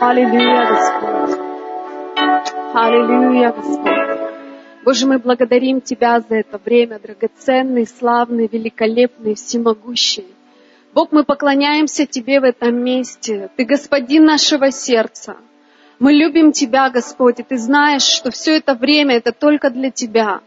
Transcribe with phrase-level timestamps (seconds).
[0.00, 1.38] Аллилуйя, Господь.
[2.72, 4.18] Аллилуйя, Господь.
[4.84, 10.26] Боже, мы благодарим Тебя за это время, драгоценный, славный, великолепный, всемогущий.
[10.94, 13.50] Бог, мы поклоняемся Тебе в этом месте.
[13.56, 15.36] Ты господин нашего сердца.
[15.98, 20.42] Мы любим Тебя, Господь, и Ты знаешь, что все это время это только для Тебя.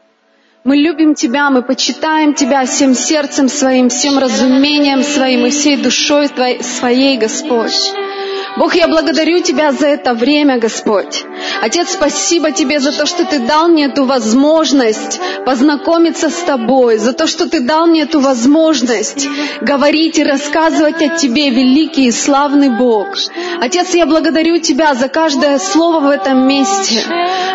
[0.64, 6.30] Мы любим Тебя, мы почитаем Тебя всем сердцем своим, всем разумением своим и всей душой
[6.30, 7.94] твоей, своей, Господь.
[8.58, 11.24] Бог, я благодарю Тебя за это время, Господь.
[11.62, 17.14] Отец, спасибо Тебе за то, что Ты дал мне эту возможность познакомиться с Тобой, за
[17.14, 19.28] то, что Ты дал мне эту возможность
[19.62, 23.08] говорить и рассказывать о Тебе, великий и славный Бог.
[23.62, 27.04] Отец, я благодарю Тебя за каждое слово в этом месте.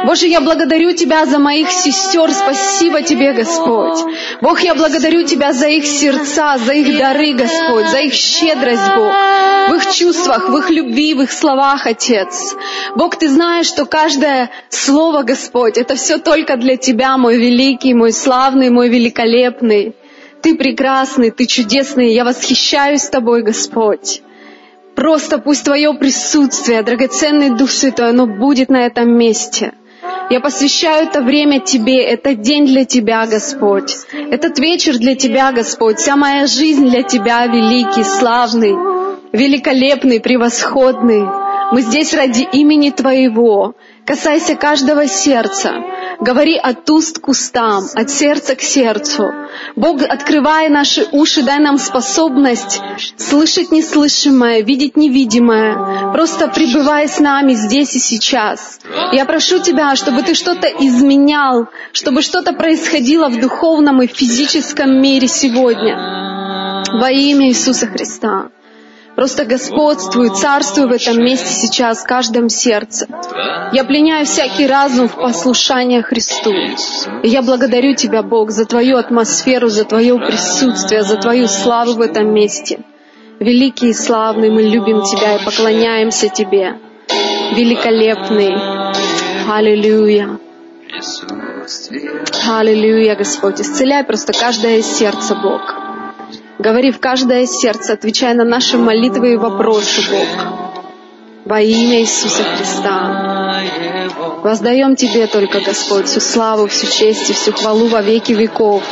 [0.06, 2.32] Боже, я благодарю Тебя за моих сестер.
[2.32, 3.98] Спасибо Тебе, Господь.
[4.40, 9.12] Бог, я благодарю Тебя за их сердца, за их дары, Господь, за их щедрость, Бог,
[9.68, 12.54] в их чувствах, в их любви, в их словах, Отец.
[12.94, 18.12] Бог, Ты знаешь, что каждое слово, Господь, это все только для Тебя, мой великий, мой
[18.12, 19.94] славный, мой великолепный.
[20.42, 24.22] Ты прекрасный, Ты чудесный, я восхищаюсь Тобой, Господь.
[24.94, 29.72] Просто пусть Твое присутствие, драгоценный Дух Святой, оно будет на этом месте.
[30.30, 33.94] Я посвящаю это время Тебе, этот день для Тебя, Господь.
[34.30, 35.98] Этот вечер для Тебя, Господь.
[35.98, 38.74] Вся моя жизнь для Тебя, великий, славный,
[39.32, 41.24] великолепный, превосходный.
[41.72, 43.74] Мы здесь ради имени Твоего.
[44.06, 45.72] Касайся каждого сердца.
[46.20, 49.24] Говори от уст к устам, от сердца к сердцу.
[49.74, 52.80] Бог, открывай наши уши, дай нам способность
[53.16, 56.12] слышать неслышимое, видеть невидимое.
[56.12, 58.78] Просто пребывай с нами здесь и сейчас.
[59.12, 65.26] Я прошу Тебя, чтобы Ты что-то изменял, чтобы что-то происходило в духовном и физическом мире
[65.26, 65.96] сегодня.
[66.92, 68.50] Во имя Иисуса Христа.
[69.16, 73.06] Просто господствуй, царствуй в этом месте сейчас, в каждом сердце.
[73.72, 76.52] Я пленяю всякий разум в послушание Христу.
[77.22, 82.02] И я благодарю Тебя, Бог, за Твою атмосферу, за Твое присутствие, за Твою славу в
[82.02, 82.80] этом месте.
[83.40, 86.74] Великий и славный, мы любим Тебя и поклоняемся Тебе.
[87.56, 88.54] Великолепный.
[89.50, 90.38] Аллилуйя.
[92.46, 93.60] Аллилуйя, Господь.
[93.62, 95.85] Исцеляй просто каждое сердце, Бог.
[96.58, 100.26] Говори в каждое сердце, отвечая на наши молитвы и вопросы, Бог.
[101.44, 103.62] Во имя Иисуса Христа.
[104.42, 108.82] Воздаем Тебе только, Господь, всю славу, всю честь и всю хвалу во веки веков.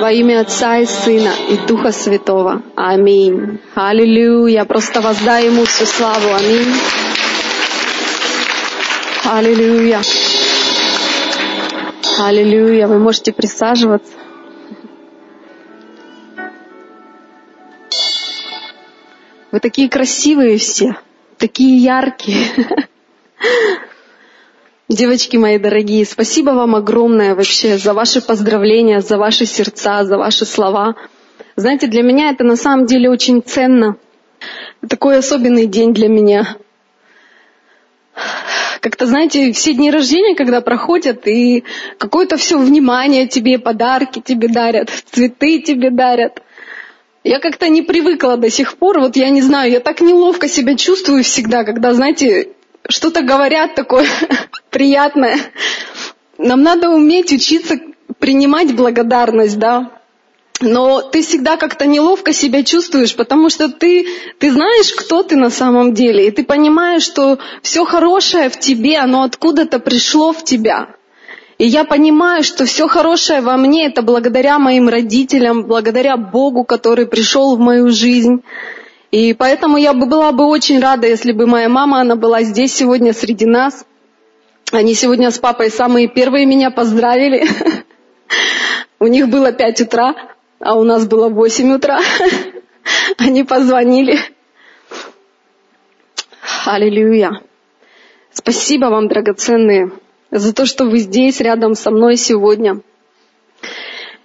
[0.00, 2.62] Во имя Отца и Сына и Духа Святого.
[2.74, 3.60] Аминь.
[3.74, 4.64] Аллилуйя.
[4.64, 6.34] Просто воздай Ему всю славу.
[6.34, 6.74] Аминь.
[9.24, 10.00] Аллилуйя.
[12.18, 12.86] Аллилуйя.
[12.86, 14.25] Вы можете присаживаться.
[19.52, 20.96] Вы такие красивые все,
[21.38, 22.48] такие яркие.
[24.88, 30.44] Девочки мои дорогие, спасибо вам огромное вообще за ваши поздравления, за ваши сердца, за ваши
[30.44, 30.94] слова.
[31.56, 33.96] Знаете, для меня это на самом деле очень ценно.
[34.88, 36.56] Такой особенный день для меня.
[38.80, 41.64] Как-то, знаете, все дни рождения, когда проходят, и
[41.98, 46.42] какое-то все внимание тебе, подарки тебе дарят, цветы тебе дарят.
[47.26, 50.76] Я как-то не привыкла до сих пор, вот я не знаю, я так неловко себя
[50.76, 52.50] чувствую всегда, когда, знаете,
[52.88, 54.06] что-то говорят такое
[54.70, 55.36] приятное.
[56.38, 57.80] Нам надо уметь учиться
[58.20, 59.90] принимать благодарность, да.
[60.60, 64.06] Но ты всегда как-то неловко себя чувствуешь, потому что ты,
[64.38, 68.98] ты знаешь, кто ты на самом деле, и ты понимаешь, что все хорошее в тебе,
[68.98, 70.95] оно откуда-то пришло в тебя.
[71.58, 77.06] И я понимаю, что все хорошее во мне это благодаря моим родителям, благодаря Богу, который
[77.06, 78.42] пришел в мою жизнь.
[79.10, 82.74] И поэтому я бы была бы очень рада, если бы моя мама, она была здесь
[82.74, 83.86] сегодня среди нас.
[84.70, 87.46] Они сегодня с папой самые первые меня поздравили.
[88.98, 90.14] У них было 5 утра,
[90.58, 92.00] а у нас было 8 утра.
[93.18, 94.18] Они позвонили.
[96.66, 97.40] Аллилуйя.
[98.32, 99.92] Спасибо вам, драгоценные
[100.30, 102.80] за то, что вы здесь рядом со мной сегодня.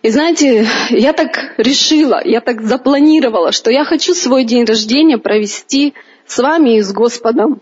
[0.01, 5.93] И знаете, я так решила, я так запланировала, что я хочу свой день рождения провести
[6.25, 7.61] с вами и с Господом.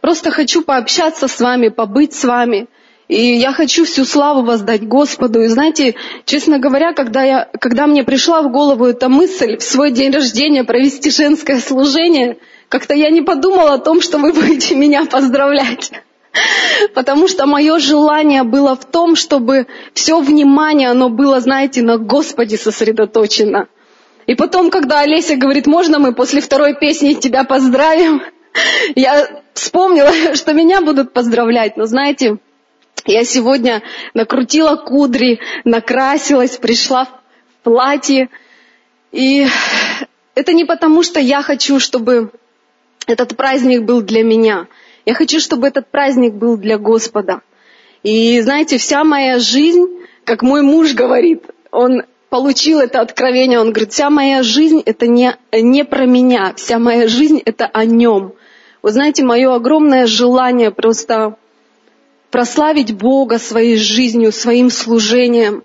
[0.00, 2.68] Просто хочу пообщаться с вами, побыть с вами.
[3.08, 5.42] И я хочу всю славу воздать Господу.
[5.42, 5.94] И знаете,
[6.24, 10.64] честно говоря, когда, я, когда мне пришла в голову эта мысль в свой день рождения
[10.64, 12.38] провести женское служение,
[12.70, 15.92] как-то я не подумала о том, что вы будете меня поздравлять.
[16.94, 22.56] Потому что мое желание было в том, чтобы все внимание, оно было, знаете, на Господе
[22.56, 23.68] сосредоточено.
[24.26, 28.22] И потом, когда Олеся говорит, можно мы после второй песни тебя поздравим?
[28.94, 32.38] Я вспомнила, что меня будут поздравлять, но знаете,
[33.06, 33.82] я сегодня
[34.14, 37.10] накрутила кудри, накрасилась, пришла в
[37.62, 38.30] платье.
[39.12, 39.46] И
[40.34, 42.30] это не потому, что я хочу, чтобы
[43.06, 44.66] этот праздник был для меня.
[45.04, 47.42] Я хочу, чтобы этот праздник был для Господа.
[48.02, 49.86] И знаете, вся моя жизнь,
[50.24, 55.36] как мой муж говорит, он получил это откровение, он говорит, вся моя жизнь это не,
[55.52, 58.32] не про меня, вся моя жизнь это о нем.
[58.82, 61.36] Вы знаете, мое огромное желание просто
[62.30, 65.62] прославить Бога своей жизнью, своим служением.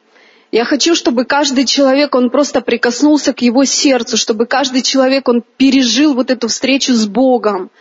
[0.52, 5.44] Я хочу, чтобы каждый человек, он просто прикоснулся к его сердцу, чтобы каждый человек, он
[5.58, 7.72] пережил вот эту встречу с Богом.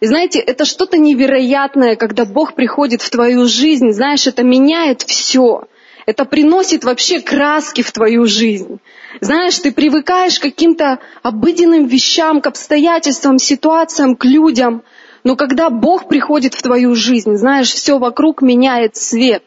[0.00, 5.64] И знаете, это что-то невероятное, когда Бог приходит в твою жизнь, знаешь, это меняет все.
[6.06, 8.80] Это приносит вообще краски в твою жизнь.
[9.20, 14.82] Знаешь, ты привыкаешь к каким-то обыденным вещам, к обстоятельствам, ситуациям, к людям.
[15.24, 19.42] Но когда Бог приходит в твою жизнь, знаешь, все вокруг меняет цвет.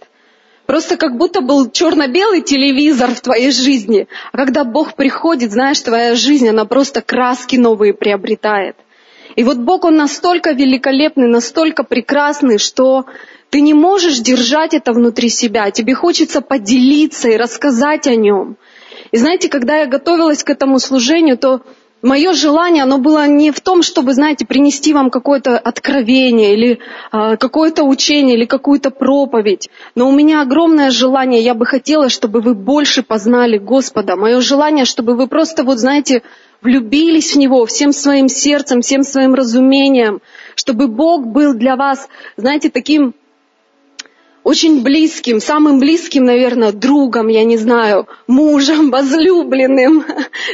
[0.67, 4.07] Просто как будто был черно-белый телевизор в твоей жизни.
[4.31, 8.75] А когда Бог приходит, знаешь, твоя жизнь, она просто краски новые приобретает.
[9.35, 13.05] И вот Бог, Он настолько великолепный, настолько прекрасный, что
[13.49, 15.71] ты не можешь держать это внутри себя.
[15.71, 18.57] Тебе хочется поделиться и рассказать о Нем.
[19.11, 21.61] И знаете, когда я готовилась к этому служению, то
[22.01, 26.79] мое желание, оно было не в том, чтобы, знаете, принести вам какое-то откровение или
[27.11, 29.69] э, какое-то учение или какую-то проповедь.
[29.95, 34.15] Но у меня огромное желание, я бы хотела, чтобы вы больше познали Господа.
[34.15, 36.23] Мое желание, чтобы вы просто, вот знаете,
[36.61, 40.21] влюбились в Него всем своим сердцем, всем своим разумением,
[40.55, 43.13] чтобы Бог был для вас, знаете, таким
[44.43, 50.05] очень близким, самым близким, наверное, другом, я не знаю, мужем, возлюбленным.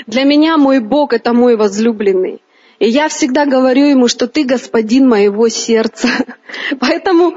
[0.07, 2.41] Для меня мой Бог— это мой возлюбленный.
[2.79, 6.09] И я всегда говорю ему, что ты господин моего сердца.
[6.79, 7.35] Поэтому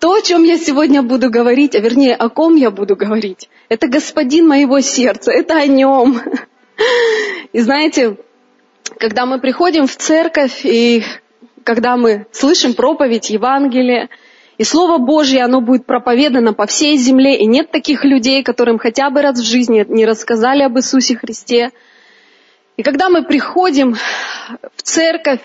[0.00, 3.86] то, о чем я сегодня буду говорить, а вернее, о ком я буду говорить, это
[3.86, 6.20] господин моего сердца, это о нем.
[7.52, 8.16] И знаете,
[8.98, 11.02] когда мы приходим в церковь и
[11.62, 14.08] когда мы слышим проповедь Евангелия,
[14.56, 19.10] и Слово Божье, оно будет проповедано по всей земле, и нет таких людей, которым хотя
[19.10, 21.70] бы раз в жизни не рассказали об Иисусе Христе.
[22.76, 23.96] И когда мы приходим
[24.76, 25.40] в церковь,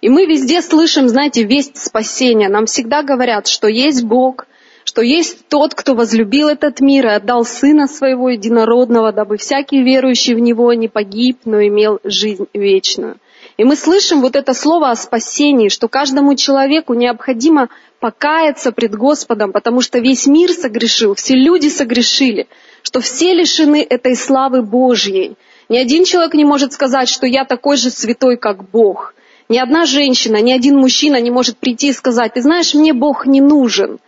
[0.00, 4.46] и мы везде слышим, знаете, весть спасения, нам всегда говорят, что есть Бог,
[4.94, 10.36] что есть тот, кто возлюбил этот мир и отдал Сына Своего Единородного, дабы всякий верующий
[10.36, 13.16] в Него не погиб, но имел жизнь вечную.
[13.56, 19.50] И мы слышим вот это слово о спасении, что каждому человеку необходимо покаяться пред Господом,
[19.50, 22.46] потому что весь мир согрешил, все люди согрешили,
[22.84, 25.34] что все лишены этой славы Божьей.
[25.68, 29.16] Ни один человек не может сказать, что я такой же святой, как Бог.
[29.48, 33.26] Ни одна женщина, ни один мужчина не может прийти и сказать, ты знаешь, мне Бог
[33.26, 33.98] не нужен.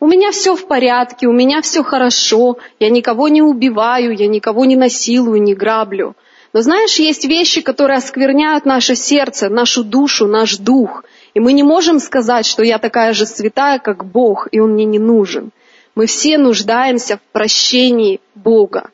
[0.00, 4.64] У меня все в порядке, у меня все хорошо, я никого не убиваю, я никого
[4.64, 6.14] не насилую, не граблю.
[6.52, 11.04] Но знаешь, есть вещи, которые оскверняют наше сердце, нашу душу, наш дух–
[11.38, 14.84] и мы не можем сказать, что я такая же святая, как Бог, и Он мне
[14.84, 15.50] не нужен.
[15.94, 18.90] Мы все нуждаемся в прощении Бога.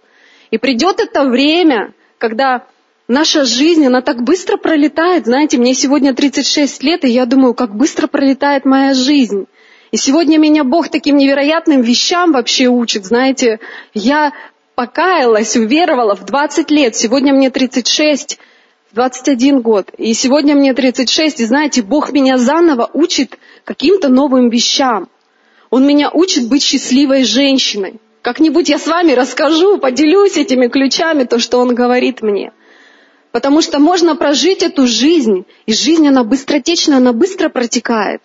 [0.51, 2.67] И придет это время, когда
[3.09, 5.25] наша жизнь, она так быстро пролетает.
[5.25, 9.47] Знаете, мне сегодня 36 лет, и я думаю, как быстро пролетает моя жизнь.
[9.95, 13.05] И сегодня меня Бог таким невероятным вещам вообще учит.
[13.05, 13.61] Знаете,
[13.95, 14.33] я
[14.75, 18.41] покаялась, уверовала в 20 лет, сегодня мне 36,
[18.91, 19.91] 21 год.
[19.97, 25.09] И сегодня мне 36, и знаете, Бог меня заново учит каким-то новым вещам.
[25.71, 28.01] Он меня учит быть счастливой женщиной.
[28.21, 32.51] Как-нибудь я с вами расскажу, поделюсь этими ключами, то, что Он говорит мне.
[33.31, 38.23] Потому что можно прожить эту жизнь, и жизнь, она быстротечна, она быстро протекает.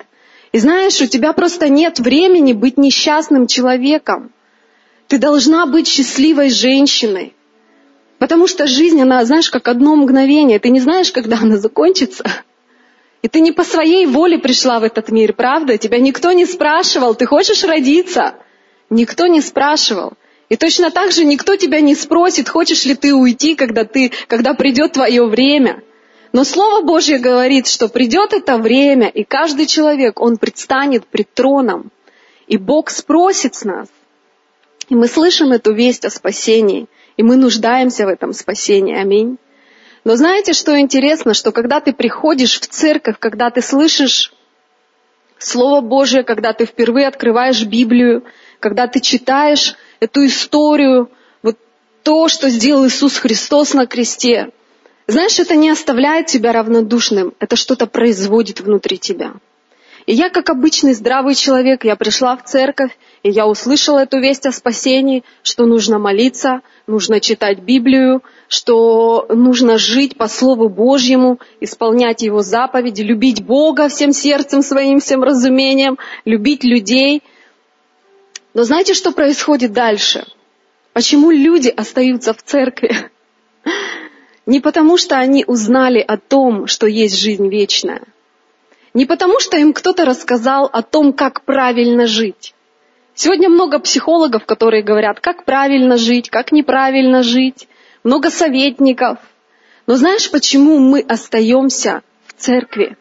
[0.52, 4.32] И знаешь, у тебя просто нет времени быть несчастным человеком.
[5.08, 7.36] Ты должна быть счастливой женщиной.
[8.18, 10.60] Потому что жизнь, она, знаешь, как одно мгновение.
[10.60, 12.24] Ты не знаешь, когда она закончится.
[13.22, 15.78] И ты не по своей воле пришла в этот мир, правда?
[15.78, 18.36] Тебя никто не спрашивал, ты хочешь родиться?
[18.90, 20.14] Никто не спрашивал.
[20.48, 24.54] И точно так же никто тебя не спросит, хочешь ли ты уйти, когда, ты, когда
[24.54, 25.84] придет твое время.
[26.32, 31.92] Но Слово Божье говорит, что придет это время, и каждый человек, он предстанет пред троном.
[32.48, 33.88] И Бог спросит с нас.
[34.90, 36.88] И мы слышим эту весть о спасении–
[37.20, 38.96] и мы нуждаемся в этом спасении.
[38.96, 39.40] Аминь.
[40.06, 44.32] Но знаете, что интересно, что когда ты приходишь в церковь, когда ты слышишь
[45.38, 48.24] Слово Божие, когда ты впервые открываешь Библию,
[48.62, 51.12] когда ты читаешь эту историю,
[51.44, 51.58] вот
[52.04, 54.52] то, что сделал Иисус Христос на кресте,
[55.10, 59.34] Знаешь, это не оставляет тебя равнодушным, это что-то производит внутри тебя.
[60.06, 64.46] И я, как обычный здравый человек, я пришла в церковь, и я услышала эту весть
[64.46, 72.22] о спасении, что нужно молиться, нужно читать Библию, что нужно жить по Слову Божьему, исполнять
[72.22, 77.24] Его заповеди, любить Бога всем сердцем своим, всем разумением, любить людей.
[78.54, 80.28] Но знаете, что происходит дальше?
[80.94, 83.10] Почему люди остаются в церкви?
[84.50, 88.02] Не потому, что они узнали о том, что есть жизнь вечная–
[88.94, 92.54] не потому, что им кто-то рассказал о том, как правильно жить.
[93.14, 97.68] Сегодня много психологов, которые говорят, как правильно жить, как неправильно жить,
[98.04, 99.20] много советников.
[99.86, 102.98] Но знаешь, почему мы остаемся в церкви?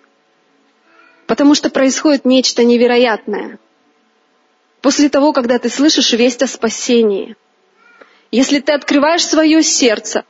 [1.26, 3.59] Потому что происходит нечто невероятное.
[4.81, 7.37] После того, когда ты слышишь весть о спасении,
[8.31, 10.25] если ты открываешь свое сердце,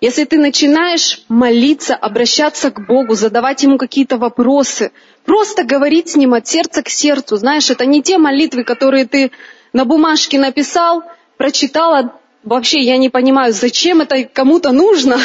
[0.00, 4.92] если ты начинаешь молиться, обращаться к Богу, задавать Ему какие-то вопросы,
[5.24, 9.32] просто говорить с Ним от сердца к сердцу, знаешь, это не те молитвы, которые ты
[9.72, 11.02] на бумажке написал,
[11.36, 12.14] прочитала,
[12.44, 15.18] вообще я не понимаю, зачем это кому-то нужно,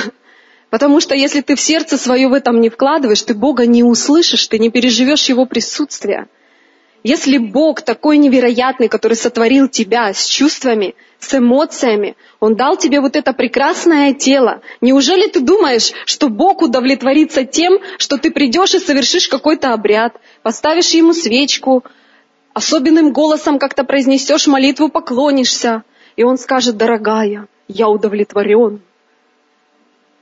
[0.72, 4.48] потому что если ты в сердце свое в этом не вкладываешь, ты Бога не услышишь,
[4.48, 6.27] ты не переживешь Его присутствие.
[7.03, 13.15] Если Бог такой невероятный, который сотворил тебя с чувствами, с эмоциями, Он дал тебе вот
[13.15, 19.27] это прекрасное тело, неужели ты думаешь, что Бог удовлетворится тем, что ты придешь и совершишь
[19.27, 21.84] какой-то обряд, поставишь Ему свечку,
[22.53, 25.84] особенным голосом как-то произнесешь молитву, поклонишься,
[26.15, 28.82] и Он скажет, дорогая, я удовлетворен.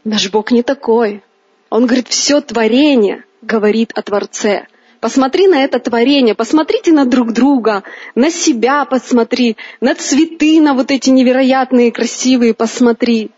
[0.04, 1.24] Наш Бог не такой.
[1.70, 4.68] Он говорит, все творение говорит о Творце.
[5.02, 7.82] Посмотри на это творение, посмотрите на друг друга,
[8.14, 13.32] на себя посмотри, на цветы, на вот эти невероятные, красивые посмотри.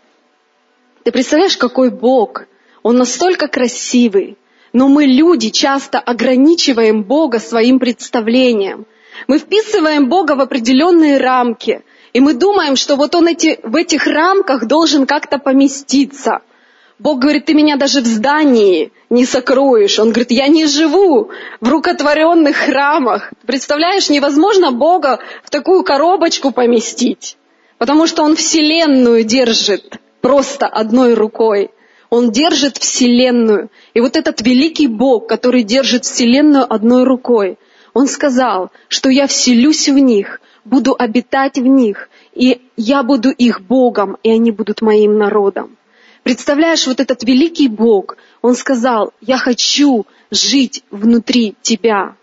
[1.04, 2.44] Ты представляешь, какой Бог?
[2.82, 4.36] Он настолько красивый.
[4.74, 8.84] Но мы, люди, часто ограничиваем Бога своим представлением.
[9.26, 11.80] Мы вписываем Бога в определенные рамки.
[12.12, 16.40] И мы думаем, что вот Он эти, в этих рамках должен как-то поместиться–
[17.00, 19.98] Бог говорит, ты меня даже в здании не сокроешь.
[19.98, 23.32] Он говорит, я не живу в рукотворенных храмах.
[23.46, 27.36] Представляешь, невозможно Бога в такую коробочку поместить,
[27.78, 31.70] потому что Он Вселенную держит просто одной рукой.
[32.10, 33.70] Он держит Вселенную.
[33.92, 37.58] И вот этот великий Бог, который держит Вселенную одной рукой,
[37.92, 43.62] Он сказал, что я вселюсь в них, буду обитать в них, и я буду их
[43.62, 45.76] Богом, и они будут моим народом.
[46.24, 52.16] Представляешь, вот этот великий Бог, Он сказал, я хочу жить внутри тебя.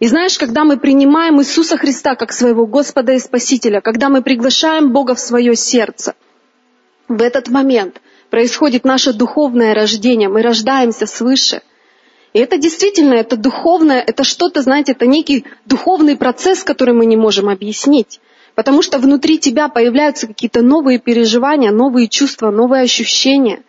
[0.00, 4.92] И знаешь, когда мы принимаем Иисуса Христа как своего Господа и Спасителя, когда мы приглашаем
[4.92, 6.14] Бога в свое сердце,
[7.06, 11.62] в этот момент происходит наше духовное рождение, мы рождаемся свыше.
[12.32, 17.16] И это действительно, это духовное, это что-то, знаете, это некий духовный процесс, который мы не
[17.16, 18.20] можем объяснить.
[18.60, 23.62] Потому что внутри тебя появляются какие-то новые переживания, новые чувства, новые ощущения.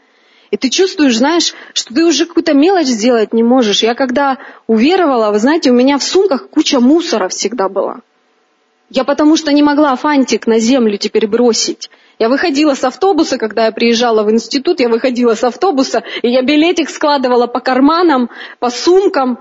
[0.49, 3.83] И ты чувствуешь, знаешь, что ты уже какую-то мелочь сделать не можешь.
[3.83, 8.01] Я когда уверовала, вы знаете, у меня в сумках куча мусора всегда была.
[8.89, 11.89] Я потому что не могла фантик на землю теперь бросить.
[12.19, 16.41] Я выходила с автобуса, когда я приезжала в институт, я выходила с автобуса, и я
[16.41, 18.29] билетик складывала по карманам,
[18.59, 19.39] по сумкам,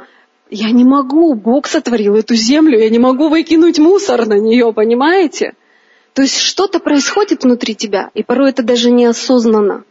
[0.51, 5.55] я не могу, Бог сотворил эту землю, я не могу выкинуть мусор на нее, понимаете?
[6.13, 9.85] То есть что-то происходит внутри тебя, и порой это даже неосознанно.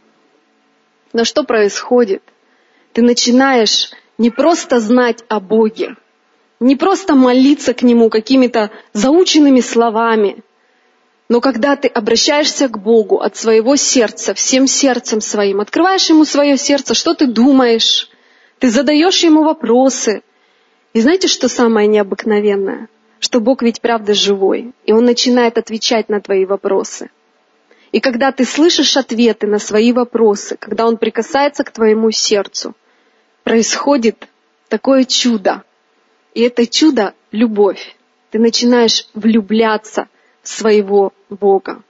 [1.12, 2.22] Но что происходит?
[2.92, 5.96] Ты начинаешь не просто знать о Боге,
[6.60, 10.44] не просто молиться к Нему какими-то заученными словами,
[11.30, 16.58] но когда ты обращаешься к Богу от своего сердца, всем сердцем своим, открываешь Ему свое
[16.58, 18.10] сердце, что ты думаешь,
[18.58, 20.22] ты задаешь Ему вопросы,
[20.92, 22.88] и знаете, что самое необыкновенное?
[23.20, 27.10] Что Бог ведь правда живой, и Он начинает отвечать на твои вопросы.
[27.92, 32.74] И когда ты слышишь ответы на свои вопросы, когда Он прикасается к твоему сердцу,
[33.44, 34.28] происходит
[34.68, 35.62] такое чудо.
[36.34, 37.96] И это чудо— любовь.
[38.30, 40.08] Ты начинаешь влюбляться
[40.42, 41.82] в своего Бога.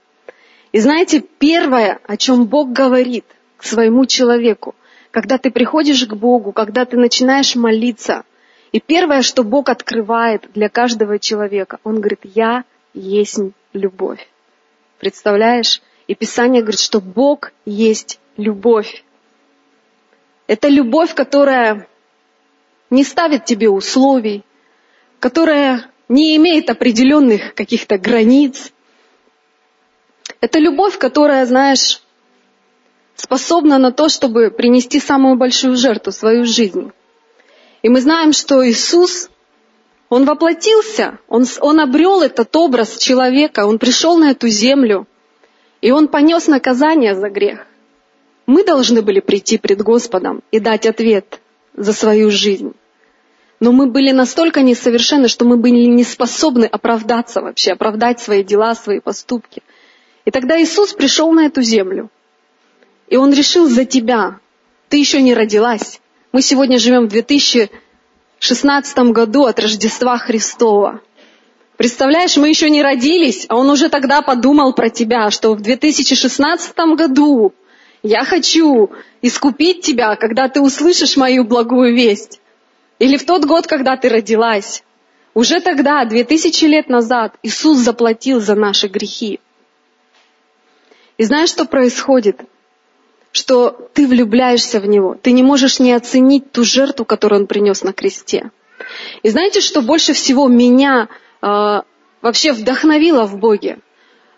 [0.71, 3.25] И знаете, первое, о чем Бог говорит
[3.57, 4.75] к своему человеку,
[5.11, 8.23] когда ты приходишь к Богу, когда ты начинаешь молиться,
[8.71, 12.63] и первое, что Бог открывает для каждого человека, Он говорит, я
[12.93, 13.39] есть
[13.73, 14.25] любовь.
[14.99, 15.81] Представляешь?
[16.07, 19.03] И Писание говорит, что Бог есть любовь.
[20.47, 21.87] Это любовь, которая
[22.89, 24.43] не ставит тебе условий,
[25.19, 28.71] которая не имеет определенных каких-то границ.
[30.39, 32.01] Это любовь, которая, знаешь,
[33.15, 36.91] способна на то, чтобы принести самую большую жертву, свою жизнь.
[37.81, 39.29] И мы знаем, что Иисус,
[40.09, 45.07] Он воплотился, Он, он обрел этот образ человека, Он пришел на эту землю,
[45.81, 47.65] и Он понес наказание за грех.
[48.45, 51.39] Мы должны были прийти пред Господом и дать ответ
[51.75, 52.73] за свою жизнь.
[53.59, 58.73] Но мы были настолько несовершенны, что мы были не способны оправдаться вообще, оправдать свои дела,
[58.75, 59.61] свои поступки.
[60.25, 62.09] И тогда Иисус пришел на эту землю.
[63.07, 64.39] И Он решил за тебя.
[64.89, 66.01] Ты еще не родилась.
[66.31, 71.01] Мы сегодня живем в 2016 году от Рождества Христова.
[71.75, 76.77] Представляешь, мы еще не родились, а Он уже тогда подумал про тебя, что в 2016
[76.95, 77.53] году
[78.01, 82.39] я хочу искупить тебя, когда ты услышишь мою благую весть.
[82.99, 84.83] Или в тот год, когда ты родилась.
[85.33, 89.41] Уже тогда, две тысячи лет назад, Иисус заплатил за наши грехи.
[91.17, 92.39] И знаешь, что происходит?
[93.31, 95.15] Что ты влюбляешься в Него.
[95.21, 98.51] Ты не можешь не оценить ту жертву, которую Он принес на кресте.
[99.23, 101.07] И знаете, что больше всего меня
[101.41, 101.81] э,
[102.21, 103.79] вообще вдохновило в Боге?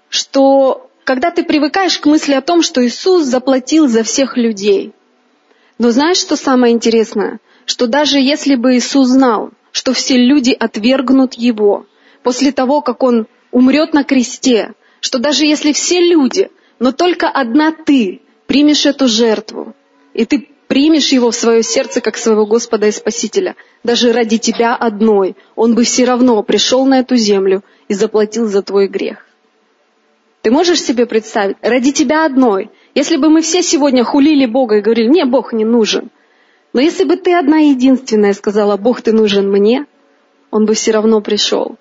[0.10, 4.94] Что когда ты привыкаешь к мысли о том, что Иисус заплатил за всех людей.
[5.80, 7.40] Но знаешь, что самое интересное?
[7.66, 11.86] что даже если бы Иисус знал, что все люди отвергнут Его,
[12.22, 17.72] после того, как Он умрет на кресте, что даже если все люди, но только одна
[17.72, 18.22] ты
[18.54, 19.74] примешь эту жертву,
[20.14, 24.76] и ты примешь его в свое сердце как своего Господа и Спасителя, даже ради тебя
[24.76, 29.26] одной, он бы все равно пришел на эту землю и заплатил за твой грех.
[30.44, 31.58] Ты можешь себе представить?
[31.64, 32.70] Ради тебя одной.
[32.94, 36.12] Если бы мы все сегодня хулили Бога и говорили, мне Бог не нужен–
[36.74, 39.86] но если бы ты одна единственная сказала, Бог, ты нужен мне,
[40.50, 41.76] он бы все равно пришел.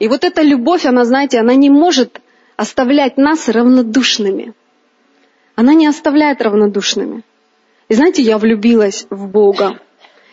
[0.00, 2.20] И вот эта любовь, она, знаете, она не может
[2.56, 4.52] оставлять нас равнодушными.
[5.60, 7.22] Она не оставляет равнодушными.
[7.88, 9.80] И знаете, я влюбилась в Бога.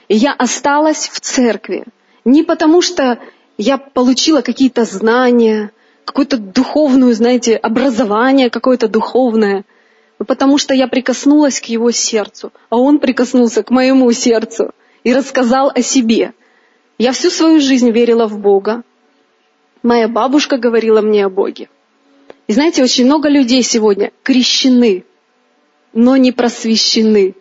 [0.07, 1.85] И я осталась в церкви.
[2.25, 3.17] Не потому, что
[3.57, 5.71] я получила какие-то знания,
[6.05, 9.63] какое-то духовное, знаете, образование какое-то духовное–
[10.27, 14.71] потому что я прикоснулась к его сердцу, а он прикоснулся к моему сердцу
[15.03, 16.33] и рассказал о себе.
[16.97, 18.83] Я всю свою жизнь верила в Бога.
[19.83, 21.67] Моя бабушка говорила мне о Боге.
[22.47, 25.03] И знаете, очень много людей сегодня крещены,
[25.95, 27.33] но не просвещены.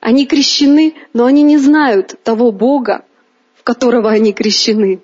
[0.00, 3.04] Они крещены, но они не знают того Бога,
[3.54, 5.00] в которого они крещены.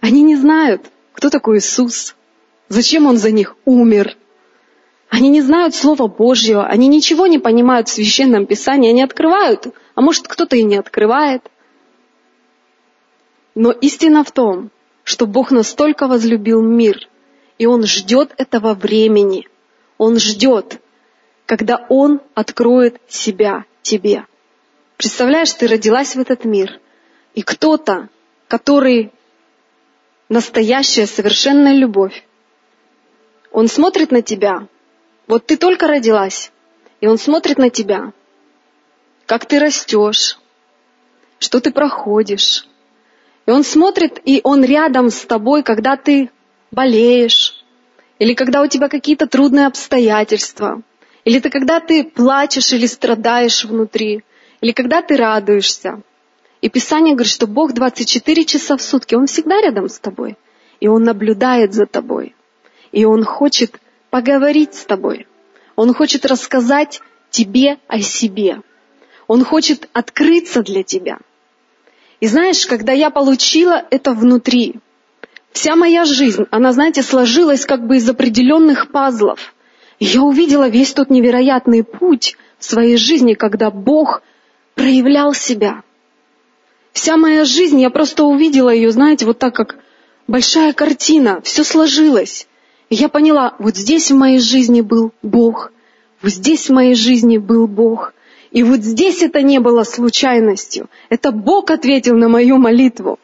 [0.00, 2.16] Они не знают, кто такой Иисус,
[2.70, 4.16] зачем Он за них умер–
[5.10, 10.00] они не знают Слова Божьего, они ничего не понимают в Священном Писании, они открывают, а
[10.00, 11.50] может кто-то и не открывает.
[13.56, 14.70] Но истина в том,
[15.02, 17.08] что Бог настолько возлюбил мир,
[17.58, 19.48] и Он ждет этого времени.
[19.98, 20.80] Он ждет,
[21.50, 24.24] когда Он откроет себя тебе.
[24.96, 26.78] Представляешь, ты родилась в этот мир,
[27.34, 28.08] и кто-то,
[28.46, 29.10] который
[30.28, 32.24] настоящая совершенная любовь,
[33.50, 34.68] он смотрит на тебя
[35.26, 36.52] вот ты только родилась,
[37.00, 38.12] и он смотрит на тебя,
[39.26, 40.38] как ты растешь,
[41.40, 42.68] что ты проходишь.
[43.46, 46.30] И он смотрит, и он рядом с тобой, когда ты
[46.70, 47.64] болеешь,
[48.20, 50.84] или когда у тебя какие-то трудные обстоятельства,
[51.24, 54.22] или ты когда ты плачешь или страдаешь внутри,
[54.60, 56.02] или когда ты радуешься.
[56.60, 60.36] И Писание говорит, что Бог 24 часа в сутки, Он всегда рядом с тобой.
[60.80, 62.34] И Он наблюдает за тобой.
[62.92, 63.80] И Он хочет
[64.10, 65.26] поговорить с тобой.
[65.76, 68.60] Он хочет рассказать тебе о себе.
[69.26, 71.18] Он хочет открыться для тебя.
[72.20, 74.76] И знаешь, когда я получила это внутри,
[75.52, 79.54] вся моя жизнь, она, знаете, сложилась как бы из определенных пазлов.
[80.00, 84.22] И я увидела весь тот невероятный путь в своей жизни, когда Бог
[84.74, 85.82] проявлял себя.
[86.92, 89.76] Вся моя жизнь, я просто увидела ее, знаете, вот так как
[90.26, 92.48] большая картина, все сложилось.
[92.88, 95.70] И я поняла, вот здесь в моей жизни был Бог,
[96.22, 98.14] вот здесь в моей жизни был Бог.
[98.50, 100.88] И вот здесь это не было случайностью.
[101.10, 103.18] Это Бог ответил на мою молитву.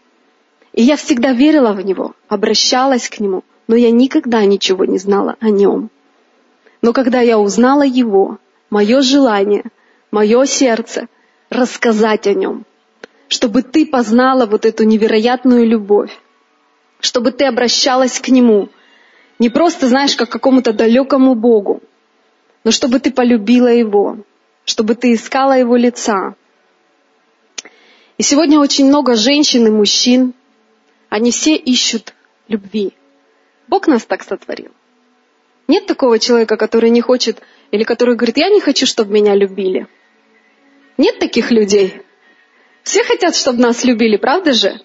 [0.73, 5.37] И я всегда верила в Него, обращалась к Нему, но я никогда ничего не знала
[5.41, 5.91] о Нем.
[6.87, 8.39] Но когда я узнала Его,
[8.71, 9.65] мое желание,
[10.13, 11.09] мое сердце
[11.51, 12.65] рассказать о Нем,
[13.27, 16.17] чтобы ты познала вот эту невероятную любовь,
[17.01, 18.69] чтобы ты обращалась к Нему,
[19.41, 21.83] не просто, знаешь, как к какому-то далекому Богу,
[22.63, 24.19] но чтобы ты полюбила Его,
[24.65, 26.37] чтобы ты искала Его лица.
[28.17, 30.35] И сегодня очень много женщин и мужчин,
[31.09, 32.15] они все ищут
[32.47, 32.93] любви.
[33.67, 34.71] Бог нас так сотворил.
[35.69, 39.87] Нет такого человека, который не хочет, или который говорит, я не хочу, чтобы меня любили.
[40.97, 42.03] Нет таких людей.
[42.83, 44.81] Все хотят, чтобы нас любили, правда же?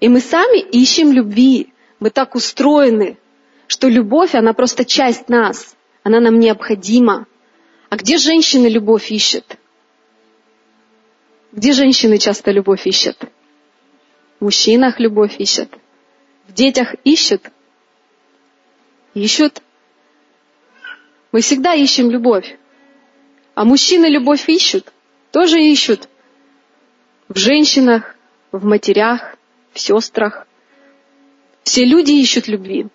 [0.00, 1.72] И мы сами ищем любви.
[2.00, 3.18] Мы так устроены,
[3.66, 5.76] что любовь, она просто часть нас.
[6.02, 7.26] Она нам необходима.
[7.88, 9.44] А где женщины любовь ищут?
[11.52, 13.18] Где женщины часто любовь ищут?
[14.40, 15.70] В мужчинах любовь ищут.
[16.46, 17.42] В детях ищут?
[19.14, 19.62] Ищут.
[21.36, 22.56] Мы всегда ищем любовь.
[23.54, 24.90] А мужчины любовь ищут?
[25.32, 26.08] Тоже ищут.
[27.28, 28.16] В женщинах,
[28.52, 29.36] в матерях,
[29.74, 30.46] в сестрах.
[31.62, 32.86] Все люди ищут любви.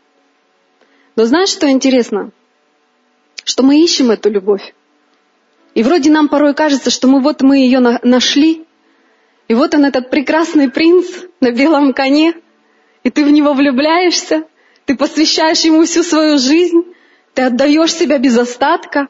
[1.15, 2.31] Но знаешь, что интересно?
[3.43, 4.73] Что мы ищем эту любовь.
[5.75, 8.65] И вроде нам порой кажется, что мы вот мы ее на- нашли,
[9.49, 11.05] и вот он этот прекрасный принц
[11.41, 12.33] на белом коне,
[13.03, 14.47] и ты в него влюбляешься,
[14.85, 16.90] ты посвящаешь ему всю свою жизнь,
[17.33, 19.07] ты отдаешь себя без остатка.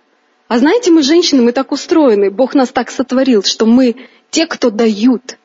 [0.47, 3.95] А знаете, мы женщины, мы так устроены, Бог нас так сотворил, что мы
[4.29, 5.37] те, кто дают.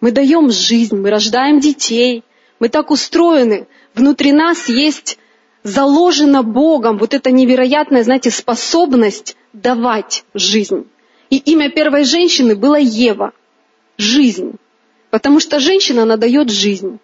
[0.00, 2.24] Мы даем жизнь, мы рождаем детей,
[2.58, 3.66] мы так устроены.
[3.94, 5.18] Внутри нас есть
[5.62, 10.86] заложена Богом вот эта невероятная, знаете, способность давать жизнь.
[11.30, 13.32] И имя первой женщины было Ева.
[13.96, 14.56] Жизнь.
[15.10, 16.98] Потому что женщина, она дает жизнь.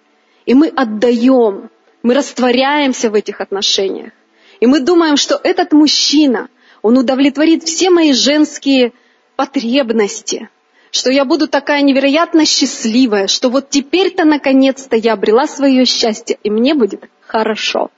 [0.47, 1.71] И мы отдаем,
[2.03, 4.13] мы растворяемся в этих отношениях.
[4.61, 6.49] И мы думаем, что этот мужчина,
[6.83, 8.93] он удовлетворит все мои женские
[9.37, 10.51] потребности,
[10.91, 16.51] что я буду такая невероятно счастливая, что вот теперь-то наконец-то я обрела свое счастье, и
[16.51, 17.91] мне будет хорошо.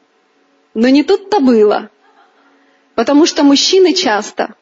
[0.75, 1.91] Но не тут-то было.
[2.95, 4.55] Потому что мужчины часто,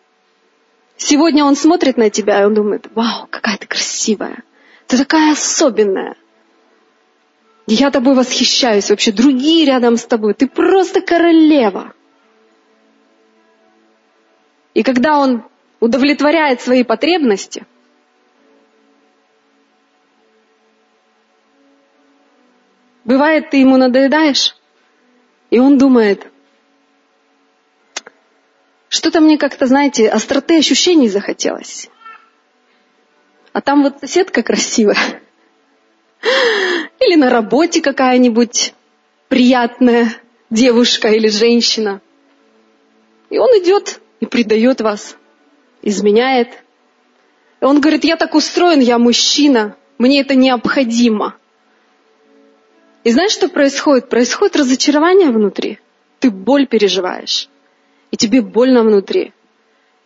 [0.97, 4.43] сегодня он смотрит на тебя, и он думает, вау, какая ты красивая,
[4.87, 6.17] ты такая особенная.
[7.73, 11.95] Я тобой восхищаюсь вообще, другие рядом с тобой, ты просто королева.
[14.75, 15.45] И когда он
[15.79, 17.65] удовлетворяет свои потребности,
[23.05, 24.57] бывает, ты ему надоедаешь,
[25.51, 26.27] и он думает,
[28.89, 31.89] что-то мне как-то, знаете, остроты ощущений захотелось.
[33.53, 35.21] А там вот соседка красивая.
[37.01, 38.75] Или на работе какая-нибудь
[39.29, 40.15] приятная
[40.51, 42.01] девушка или женщина.
[43.31, 45.17] И он идет и предает вас,
[45.83, 46.49] изменяет.
[47.61, 51.37] И он говорит, я так устроен, я мужчина, мне это необходимо.
[53.03, 54.11] И знаешь, что происходит?
[54.11, 55.79] Происходит разочарование внутри.
[56.19, 57.49] Ты боль переживаешь.
[58.11, 59.33] И тебе больно внутри.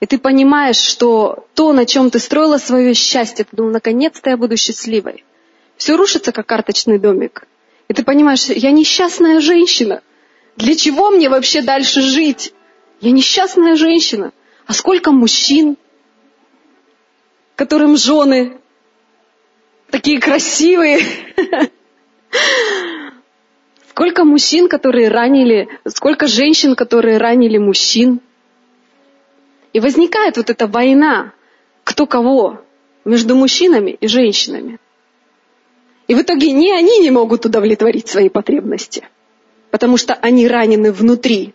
[0.00, 4.37] И ты понимаешь, что то, на чем ты строила свое счастье, ты думал, наконец-то я
[4.37, 5.24] буду счастливой.
[5.76, 7.46] Все рушится, как карточный домик.
[7.88, 10.02] И ты понимаешь, я несчастная женщина.
[10.56, 12.54] Для чего мне вообще дальше жить?
[13.00, 14.32] Я несчастная женщина.
[14.66, 15.76] А сколько мужчин,
[17.56, 18.58] которым жены
[19.90, 21.00] такие красивые,
[23.94, 28.20] Сколько мужчин, которые ранили, сколько женщин, которые ранили мужчин.
[29.72, 31.32] И возникает вот эта война,
[31.84, 32.60] кто кого,
[33.04, 34.80] между мужчинами и женщинами.
[36.06, 39.08] И в итоге ни они не могут удовлетворить свои потребности,
[39.70, 41.54] потому что они ранены внутри.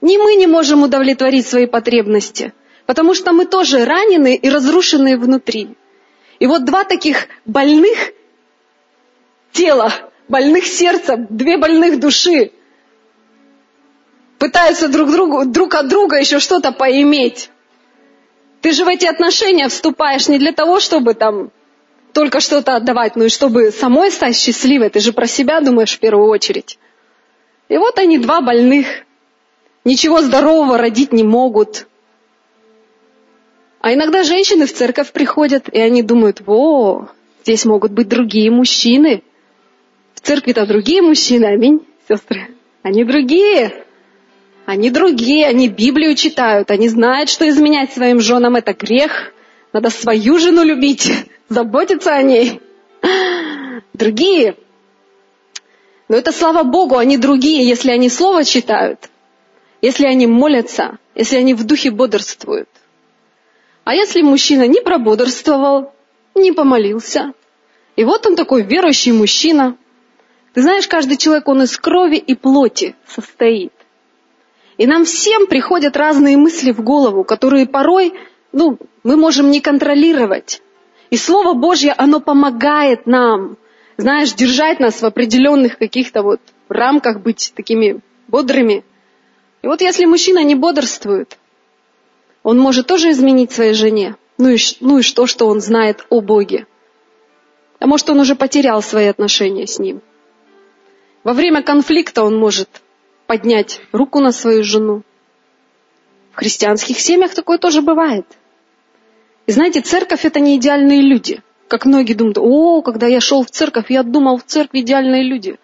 [0.00, 2.52] Ни мы не можем удовлетворить свои потребности,
[2.86, 5.76] потому что мы тоже ранены и разрушены внутри.
[6.38, 8.12] И вот два таких больных
[9.52, 9.92] тела
[10.30, 12.52] больных сердца, две больных души
[14.38, 17.50] пытаются друг, другу, друг от друга еще что-то поиметь.
[18.62, 21.50] Ты же в эти отношения вступаешь не для того, чтобы там
[22.12, 24.90] только что-то отдавать, но и чтобы самой стать счастливой.
[24.90, 26.78] Ты же про себя думаешь в первую очередь.
[27.68, 28.86] И вот они, два больных,
[29.84, 31.86] ничего здорового родить не могут.
[33.80, 37.08] А иногда женщины в церковь приходят, и они думают, во,
[37.42, 39.22] здесь могут быть другие мужчины.
[40.14, 42.48] В церкви-то другие мужчины, аминь, сестры.
[42.82, 43.84] Они другие.
[44.66, 49.32] Они другие, они Библию читают, они знают, что изменять своим женам это грех.
[49.72, 51.10] Надо свою жену любить,
[51.48, 52.60] заботиться о ней.
[53.92, 54.56] Другие.
[56.08, 59.08] Но это слава Богу, они другие, если они слово читают,
[59.80, 62.68] если они молятся, если они в духе бодрствуют.
[63.84, 65.92] А если мужчина не прободрствовал,
[66.34, 67.32] не помолился,
[67.96, 69.76] и вот он такой верующий мужчина–
[70.52, 73.72] ты знаешь, каждый человек, он из крови и плоти состоит.
[74.78, 78.14] И нам всем приходят разные мысли в голову, которые порой,
[78.52, 80.62] ну, мы можем не контролировать.
[81.10, 83.56] И Слово Божье, оно помогает нам,
[83.96, 88.84] знаешь, держать нас в определенных каких-то вот рамках, быть такими бодрыми.
[89.62, 91.38] И вот если мужчина не бодрствует,
[92.42, 94.16] он может тоже изменить своей жене.
[94.38, 96.66] Ну и, ну и что, что он знает о Боге?
[97.78, 100.00] А может, он уже потерял свои отношения с ним.
[101.24, 102.68] Во время конфликта он может
[103.26, 105.02] поднять руку на свою жену.
[106.32, 108.26] В христианских семьях такое тоже бывает.
[109.50, 111.42] И знаете, церковь это не идеальные люди.
[111.66, 115.58] Как многие думают, о, когда я шел в церковь, я думал, в церкви идеальные люди.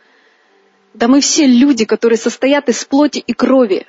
[0.93, 3.87] Да мы все люди, которые состоят из плоти и крови.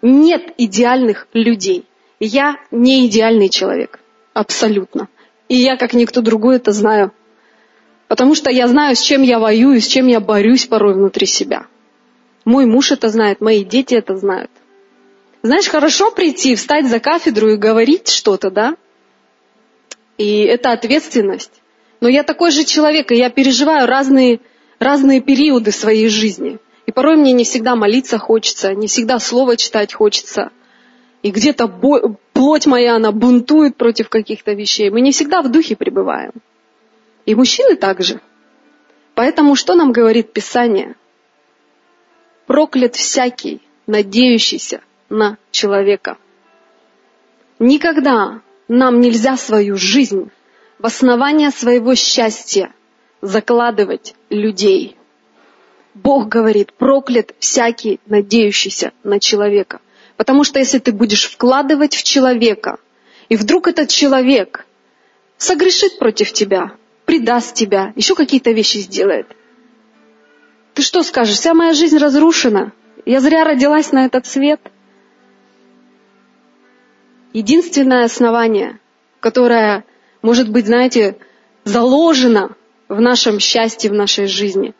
[0.00, 1.84] Нет идеальных людей.
[2.20, 4.00] Я не идеальный человек.
[4.32, 5.08] Абсолютно.
[5.50, 7.12] И я, как никто другой, это знаю.
[8.08, 11.66] Потому что я знаю, с чем я воюю, с чем я борюсь порой внутри себя.
[12.46, 14.50] Мой муж это знает, мои дети это знают.
[15.42, 18.76] Знаешь, хорошо прийти, встать за кафедру и говорить что-то, да?
[20.18, 21.62] И это ответственность.
[22.00, 24.40] Но я такой же человек, и я переживаю разные,
[24.78, 26.58] разные периоды своей жизни.
[26.86, 30.50] И порой мне не всегда молиться хочется, не всегда слово читать хочется.
[31.22, 34.90] И где-то бо- плоть моя, она бунтует против каких-то вещей.
[34.90, 36.32] Мы не всегда в духе пребываем.
[37.24, 38.20] И мужчины также.
[39.14, 40.96] Поэтому что нам говорит Писание?
[42.46, 46.18] Проклят всякий, надеющийся на человека.
[47.58, 50.30] Никогда нам нельзя свою жизнь
[50.78, 52.72] в основание своего счастья
[53.20, 54.96] закладывать людей.
[55.94, 59.80] Бог говорит, проклят всякий, надеющийся на человека.
[60.16, 62.78] Потому что если ты будешь вкладывать в человека,
[63.28, 64.66] и вдруг этот человек
[65.38, 66.72] согрешит против тебя,
[67.04, 69.26] предаст тебя, еще какие-то вещи сделает.
[70.74, 71.36] Ты что скажешь?
[71.36, 72.72] Вся моя жизнь разрушена.
[73.06, 74.60] Я зря родилась на этот свет.
[77.34, 78.80] Единственное основание,
[79.20, 79.84] которое,
[80.22, 81.18] может быть, знаете,
[81.64, 82.56] заложено
[82.88, 84.72] в нашем счастье, в нашей жизни.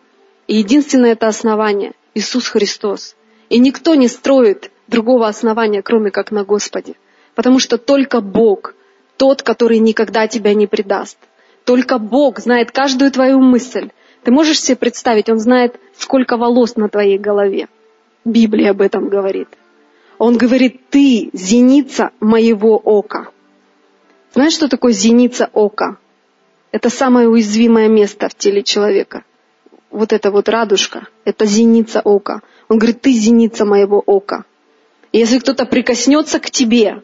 [0.47, 3.15] И единственное это основание– Иисус Христос.
[3.51, 6.95] И никто не строит другого основания, кроме как на Господе.
[7.35, 8.75] Потому что только Бог,
[9.19, 11.19] тот, который никогда тебя не предаст–
[11.65, 13.91] только Бог знает каждую твою мысль.
[14.23, 17.69] Ты можешь себе представить, Он знает, сколько волос на твоей голове.
[18.25, 19.49] Библия об этом говорит.
[20.19, 23.29] Он говорит, ты зеница моего ока.
[24.35, 25.97] Знаешь, что такое зеница ока?
[26.73, 29.25] Это самое уязвимое место в теле человека.
[29.91, 32.43] Вот эта вот радужка, это зеница ока.
[32.69, 34.45] Он говорит, ты зеница моего ока.
[35.13, 37.03] И если кто-то прикоснется к тебе,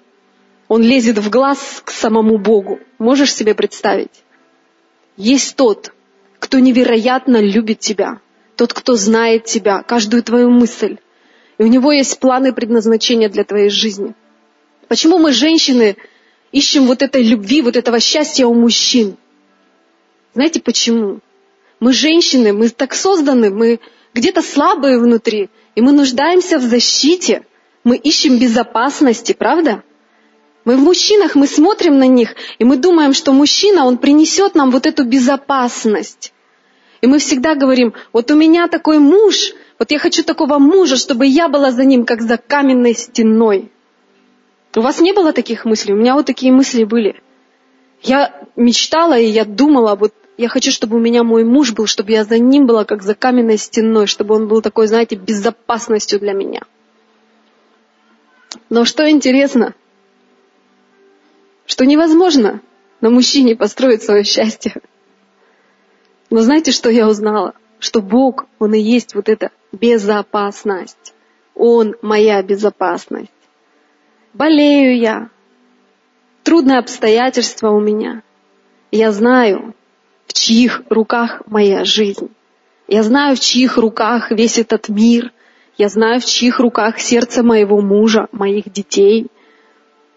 [0.67, 2.81] он лезет в глаз к самому Богу.
[2.99, 4.25] Можешь себе представить?
[5.17, 5.93] Есть тот,
[6.39, 8.21] кто невероятно любит тебя,
[8.57, 10.99] тот, кто знает тебя, каждую твою мысль.
[11.61, 14.15] И у него есть планы предназначения для твоей жизни.
[14.89, 15.99] Почему мы, женщины,
[16.53, 19.19] ищем вот этой любви, вот этого счастья у мужчин?
[20.33, 21.21] Знаете почему?
[21.79, 23.79] Мы женщины, мы так созданы, мы
[24.15, 27.45] где-то слабые внутри, и мы нуждаемся в защите,
[27.85, 29.83] мы ищем безопасности, правда?
[30.65, 34.71] Мы в мужчинах, мы смотрим на них, и мы думаем, что мужчина, он принесет нам
[34.71, 36.33] вот эту безопасность.
[37.03, 41.27] И мы всегда говорим, вот у меня такой муж, вот я хочу такого мужа, чтобы
[41.27, 43.73] я была за ним, как за каменной стеной.
[44.77, 45.95] У вас не было таких мыслей?
[45.95, 47.23] У меня вот такие мысли были.
[48.03, 52.13] Я мечтала и я думала, вот я хочу, чтобы у меня мой муж был, чтобы
[52.13, 56.35] я за ним была, как за каменной стеной, чтобы он был такой, знаете, безопасностью для
[56.35, 56.61] меня.
[58.69, 59.75] Но что интересно,
[61.65, 62.61] что невозможно
[63.01, 64.75] на мужчине построить свое счастье.
[66.29, 67.55] Но знаете, что я узнала?
[67.81, 71.15] Что Бог, Он и есть вот эта безопасность.
[71.57, 73.33] Он моя безопасность.
[74.33, 75.31] Болею я.
[76.45, 78.23] Трудные обстоятельства у меня.
[78.93, 79.75] Я знаю,
[80.27, 82.31] в чьих руках моя жизнь.
[82.87, 85.33] Я знаю, в чьих руках весь этот мир.
[85.77, 89.27] Я знаю, в чьих руках сердце моего мужа, моих детей–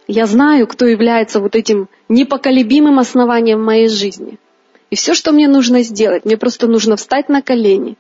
[0.08, 4.38] я знаю, кто является вот этим непоколебимым основанием моей жизни.
[4.94, 7.98] И все, что мне нужно сделать, мне просто нужно встать на колени,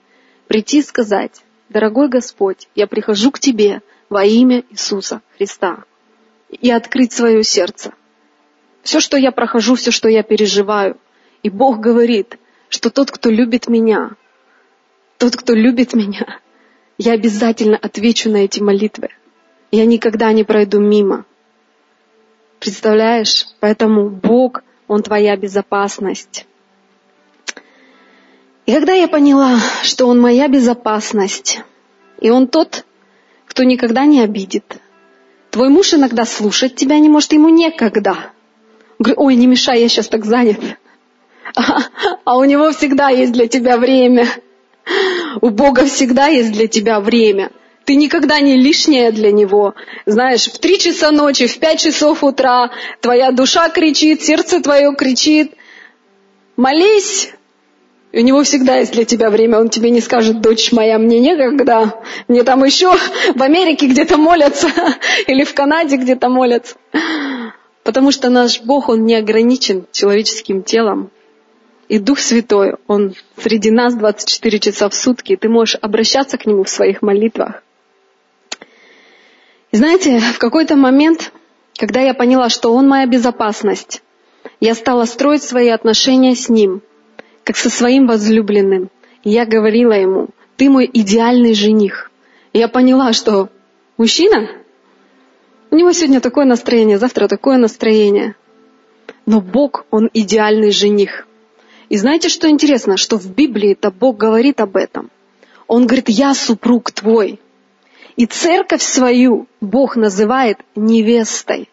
[0.48, 5.86] прийти и сказать, дорогой Господь, я прихожу к Тебе во имя Иисуса Христа
[6.52, 7.94] и открыть свое сердце.
[8.84, 10.98] Все, что я прохожу, все, что я переживаю.
[11.42, 12.38] И Бог говорит,
[12.70, 14.12] что тот, кто любит меня,
[15.18, 16.42] тот, кто любит меня,
[17.00, 19.10] я обязательно отвечу на эти молитвы.
[19.72, 21.26] Я никогда не пройду мимо.
[22.60, 23.48] Представляешь?
[23.62, 26.46] Поэтому Бог, Он твоя безопасность.
[28.66, 31.60] И когда я поняла, что Он моя безопасность,
[32.22, 32.86] и Он тот,
[33.46, 34.78] кто никогда не обидит.
[35.52, 38.32] Твой муж иногда слушать тебя не может, ему некогда.
[39.00, 40.60] Говорю, ой, не мешай, я сейчас так занят.
[41.56, 41.84] А,
[42.26, 44.28] а у него всегда есть для тебя время.
[45.42, 47.52] У Бога всегда есть для тебя время.
[47.86, 49.76] Ты никогда не лишняя для него.
[50.06, 52.72] Знаешь, в три часа ночи, в пять часов утра
[53.02, 55.54] твоя душа кричит, сердце твое кричит.
[56.56, 57.34] Молись,
[58.14, 62.00] у него всегда есть для тебя время, он тебе не скажет, дочь моя, мне некогда,
[62.28, 64.70] мне там еще в Америке где-то молятся,
[65.28, 66.76] или в Канаде где-то молятся.
[67.84, 71.10] Потому что наш Бог, Он не ограничен человеческим телом.
[71.90, 76.64] И Дух Святой, Он среди нас 24 часа в сутки, ты можешь обращаться к Нему
[76.64, 77.64] в своих молитвах.
[79.72, 81.34] И знаете, в какой-то момент,
[81.78, 84.04] когда я поняла, что Он моя безопасность,
[84.60, 86.84] я стала строить свои отношения с Ним,
[87.44, 88.90] как со своим возлюбленным.
[89.24, 92.12] Я говорила Ему, ты мой идеальный жених.
[92.54, 93.50] Я поняла, что
[93.98, 94.50] мужчина,
[95.72, 98.36] у него сегодня такое настроение, завтра такое настроение.
[99.26, 101.28] Но Бог, Он идеальный жених.
[101.90, 102.98] И знаете, что интересно?
[102.98, 105.10] Что в Библии это Бог говорит об этом.
[105.68, 107.40] Он говорит, я супруг твой.
[108.16, 111.70] И церковь свою Бог называет невестой.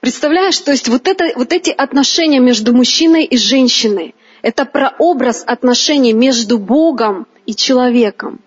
[0.00, 4.14] Представляешь, то есть вот, это, вот эти отношения между мужчиной и женщиной,
[4.46, 8.38] это прообраз отношений между Богом и человеком.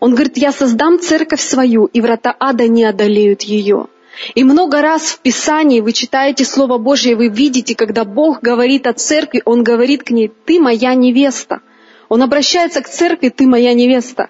[0.00, 3.86] Он говорит, я создам церковь свою, и врата ада не одолеют ее.
[4.34, 8.94] И много раз в Писании вы читаете Слово Божье, вы видите, когда Бог говорит о
[8.94, 11.60] церкви, Он говорит к ней, ты моя невеста.
[12.08, 14.28] Он обращается к церкви, ты моя невеста.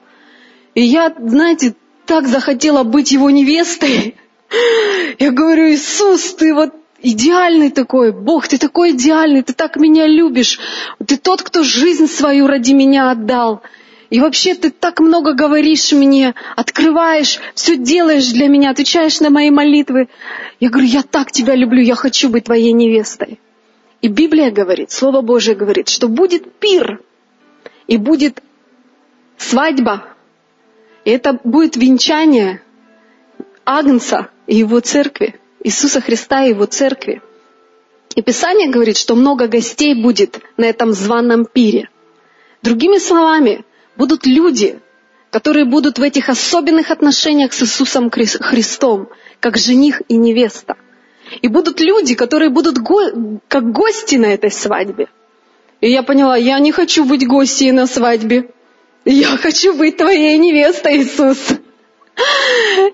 [0.74, 1.74] И я, знаете,
[2.04, 4.14] так захотела быть его невестой.
[5.18, 10.58] Я говорю, Иисус, ты вот идеальный такой, Бог, ты такой идеальный, ты так меня любишь,
[11.06, 13.62] ты тот, кто жизнь свою ради меня отдал.
[14.10, 19.50] И вообще ты так много говоришь мне, открываешь, все делаешь для меня, отвечаешь на мои
[19.50, 20.08] молитвы.
[20.60, 23.40] Я говорю, я так тебя люблю, я хочу быть твоей невестой.
[24.02, 27.00] И Библия говорит, Слово Божие говорит, что будет пир,
[27.86, 28.42] и будет
[29.38, 30.04] свадьба,
[31.04, 32.62] и это будет венчание
[33.64, 37.22] Агнца и его церкви, Иисуса Христа и его церкви.
[38.14, 41.88] И Писание говорит, что много гостей будет на этом званом пире.
[42.62, 43.64] Другими словами,
[43.96, 44.78] будут люди,
[45.30, 49.08] которые будут в этих особенных отношениях с Иисусом Христом,
[49.40, 50.76] как жених и невеста.
[51.40, 55.08] И будут люди, которые будут го- как гости на этой свадьбе.
[55.80, 58.50] И я поняла, я не хочу быть гостьей на свадьбе.
[59.04, 61.38] Я хочу быть твоей невестой, Иисус.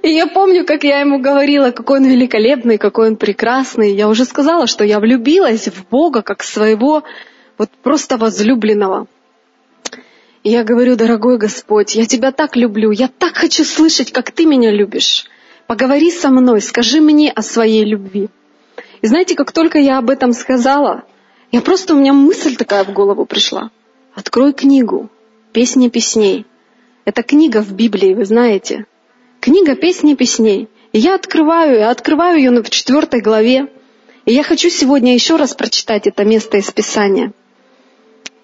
[0.03, 3.95] И я помню, как я ему говорила, какой он великолепный, какой он прекрасный.
[3.95, 7.03] Я уже сказала, что я влюбилась в Бога как своего
[7.57, 9.07] вот просто возлюбленного.
[10.45, 14.47] И я говорю, дорогой Господь, я Тебя так люблю, я так хочу слышать, как Ты
[14.47, 15.27] меня любишь.
[15.67, 18.29] Поговори со мной, скажи мне о своей любви.
[19.03, 21.05] И знаете, как только я об этом сказала,
[21.53, 23.71] я просто, у меня мысль такая в голову пришла.
[24.15, 25.11] Открой книгу
[25.53, 26.47] «Песни песней».
[27.05, 28.87] Это книга в Библии, вы знаете.
[29.41, 30.69] Книга «Песни песней».
[30.93, 33.69] И я открываю, я открываю ее в четвертой главе.
[34.25, 37.33] И я хочу сегодня еще раз прочитать это место из Писания–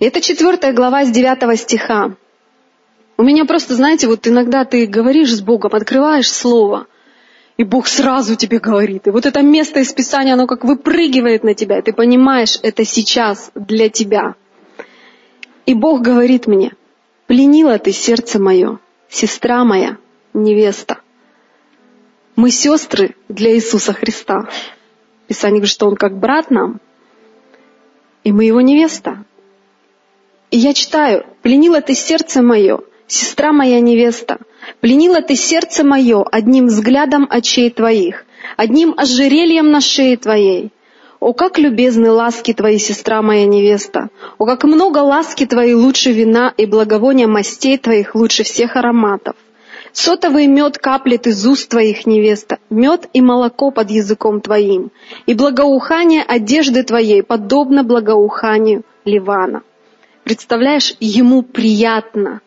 [0.00, 2.14] это четвертая глава с девятого стиха.
[3.16, 6.88] У меня просто, знаете, вот иногда ты говоришь с Богом, открываешь Слово,
[7.56, 9.06] и Бог сразу тебе говорит.
[9.06, 12.84] И вот это место из Писания, оно как выпрыгивает на тебя, и ты понимаешь, это
[12.84, 14.34] сейчас для тебя.
[15.64, 16.74] И Бог говорит мне,
[17.26, 19.96] пленила ты сердце мое, сестра моя,
[20.34, 20.98] невеста.
[22.36, 24.48] Мы сестры для Иисуса Христа.
[25.28, 26.80] Писание говорит, что Он как брат нам,
[28.24, 29.24] и мы Его невеста.
[30.50, 34.38] И я читаю, «Пленила ты сердце мое, сестра моя невеста,
[34.80, 38.24] пленила ты сердце мое одним взглядом очей твоих,
[38.56, 40.70] одним ожерельем на шее твоей.
[41.20, 44.10] О, как любезны ласки твои, сестра моя невеста!
[44.38, 49.34] О, как много ласки твоей лучше вина и благовония мастей твоих лучше всех ароматов!
[49.94, 54.90] Сотовый мед каплет из уст твоих, невеста, мед и молоко под языком твоим,
[55.24, 59.62] и благоухание одежды твоей подобно благоуханию Ливана.
[60.24, 62.40] Представляешь, ему приятно,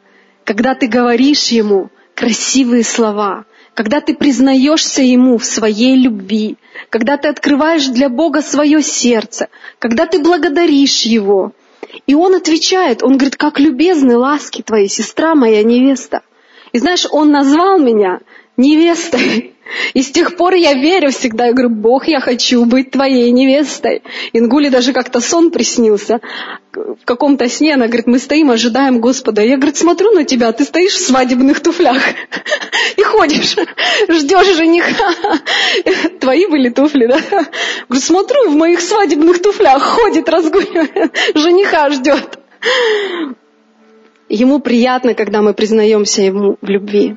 [0.43, 6.57] когда ты говоришь ему красивые слова, когда ты признаешься ему в своей любви,
[6.89, 9.47] когда ты открываешь для Бога свое сердце,
[9.79, 11.53] когда ты благодаришь его.
[12.07, 16.23] И он отвечает, он говорит, как любезны ласки твои, сестра моя невеста.
[16.71, 18.19] И знаешь, он назвал меня
[18.57, 19.53] невестой.
[19.93, 21.47] И с тех пор я верю всегда.
[21.47, 24.01] Я говорю, Бог, я хочу быть твоей невестой.
[24.33, 26.21] Ингуле даже как-то сон приснился.
[26.73, 29.41] В каком-то сне она говорит, мы стоим, ожидаем Господа.
[29.41, 32.01] Я, говорит, смотрю на тебя, ты стоишь в свадебных туфлях
[32.97, 33.55] и ходишь,
[34.07, 35.13] ждешь жениха.
[36.19, 37.19] Твои были туфли, да?
[37.89, 42.39] Говорю, смотрю, в моих свадебных туфлях ходит, разгуливает, жениха ждет.
[44.29, 47.15] Ему приятно, когда мы признаемся ему в любви.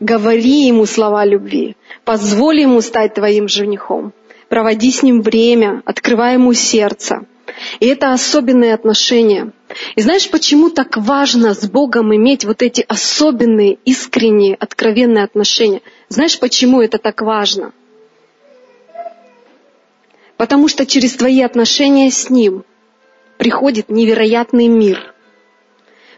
[0.00, 1.76] Говори ему слова любви.
[2.04, 4.12] Позволь ему стать твоим женихом.
[4.48, 7.26] Проводи с ним время, открывай ему сердце.
[7.80, 9.52] И это особенные отношения.
[9.96, 15.82] И знаешь, почему так важно с Богом иметь вот эти особенные, искренние, откровенные отношения?
[16.08, 17.72] Знаешь, почему это так важно?
[20.36, 22.64] Потому что через твои отношения с Ним
[23.38, 25.13] приходит невероятный мир,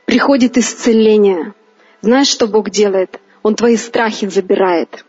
[0.06, 1.52] приходит исцеление.
[2.00, 3.20] Знаешь, что Бог делает?
[3.42, 5.04] Он твои страхи забирает.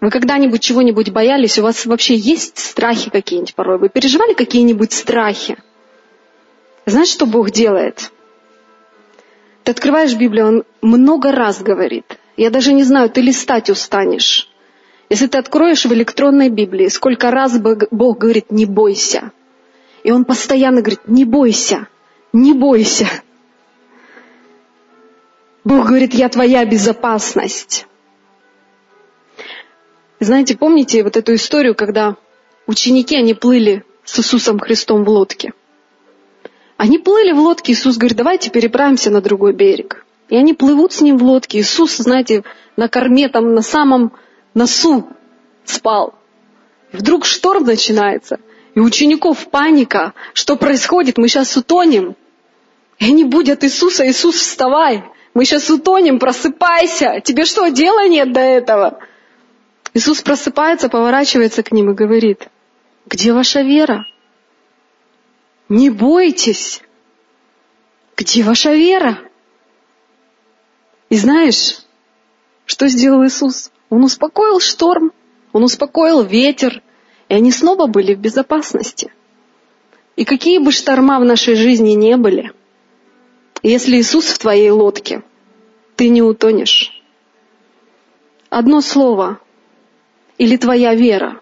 [0.00, 1.58] Вы когда-нибудь чего-нибудь боялись?
[1.58, 3.78] У вас вообще есть страхи какие-нибудь порой?
[3.78, 5.56] Вы переживали какие-нибудь страхи?
[6.86, 8.10] Знаешь, что Бог делает?
[9.64, 12.18] Ты открываешь Библию, Он много раз говорит.
[12.36, 14.48] Я даже не знаю, ты листать устанешь.
[15.08, 19.30] Если ты откроешь в электронной Библии, сколько раз Бог говорит, не бойся.
[20.02, 21.86] И Он постоянно говорит, не бойся,
[22.32, 23.06] не бойся.
[25.64, 27.86] Бог говорит, я твоя безопасность.
[30.18, 32.16] Знаете, помните вот эту историю, когда
[32.66, 35.52] ученики, они плыли с Иисусом Христом в лодке?
[36.76, 40.04] Они плыли в лодке, Иисус говорит, давайте переправимся на другой берег.
[40.28, 41.60] И они плывут с ним в лодке.
[41.60, 42.42] Иисус, знаете,
[42.76, 44.12] на корме, там на самом
[44.54, 45.08] носу
[45.64, 46.14] спал.
[46.92, 48.40] И вдруг шторм начинается,
[48.74, 50.14] и учеников паника.
[50.34, 51.18] Что происходит?
[51.18, 52.16] Мы сейчас утонем.
[52.98, 55.04] И они будут Иисуса, Иисус, вставай.
[55.34, 57.20] Мы сейчас утонем, просыпайся.
[57.24, 58.98] Тебе что, дела нет до этого?
[59.94, 62.48] Иисус просыпается, поворачивается к ним и говорит,
[63.06, 64.06] где ваша вера?
[65.68, 66.82] Не бойтесь.
[68.16, 69.18] Где ваша вера?
[71.08, 71.78] И знаешь,
[72.66, 73.70] что сделал Иисус?
[73.90, 75.12] Он успокоил шторм,
[75.52, 76.82] он успокоил ветер,
[77.28, 79.12] и они снова были в безопасности.
[80.16, 82.52] И какие бы шторма в нашей жизни не были,
[83.62, 85.22] если Иисус в твоей лодке,
[85.96, 86.90] ты не утонешь.
[88.50, 89.38] Одно слово
[90.36, 91.40] или твоя вера,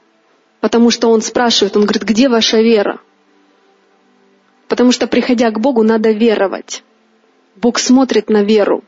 [0.60, 3.00] потому что Он спрашивает, Он говорит, где ваша вера?
[4.68, 6.84] Потому что, приходя к Богу, надо веровать.
[7.56, 8.84] Бог смотрит на веру.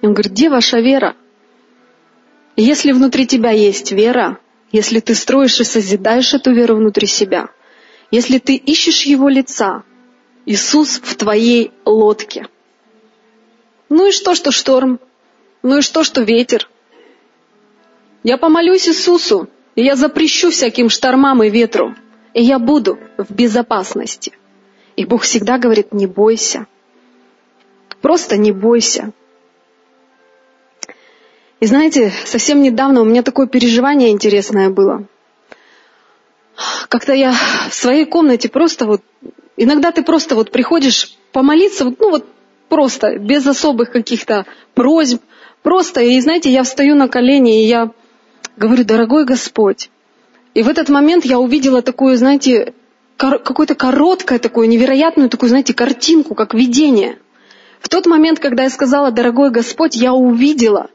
[0.00, 1.16] И Он говорит, где ваша вера?
[2.56, 4.38] Если внутри тебя есть вера,
[4.72, 7.50] если ты строишь и созидаешь эту веру внутри себя,
[8.10, 9.82] если ты ищешь Его лица,
[10.46, 12.46] Иисус в твоей лодке.
[13.88, 15.00] Ну и что, что шторм?
[15.62, 16.68] Ну и что, что ветер?
[18.22, 21.94] Я помолюсь Иисусу, и я запрещу всяким штормам и ветру,
[22.32, 24.32] и я буду в безопасности.
[24.96, 26.66] И Бог всегда говорит, не бойся.
[28.00, 29.12] Просто не бойся.
[31.60, 35.06] И знаете, совсем недавно у меня такое переживание интересное было.
[36.88, 37.34] Как-то я
[37.68, 39.02] в своей комнате просто вот,
[39.56, 42.26] иногда ты просто вот приходишь помолиться, ну вот
[42.68, 45.22] просто, без особых каких-то просьб,
[45.62, 47.90] просто, и знаете, я встаю на колени, и я
[48.56, 49.90] говорю, дорогой Господь.
[50.54, 52.72] И в этот момент я увидела такую, знаете,
[53.16, 57.18] какое-то короткое такое, невероятную такую, знаете, картинку, как видение.
[57.80, 60.88] В тот момент, когда я сказала, дорогой Господь, я увидела,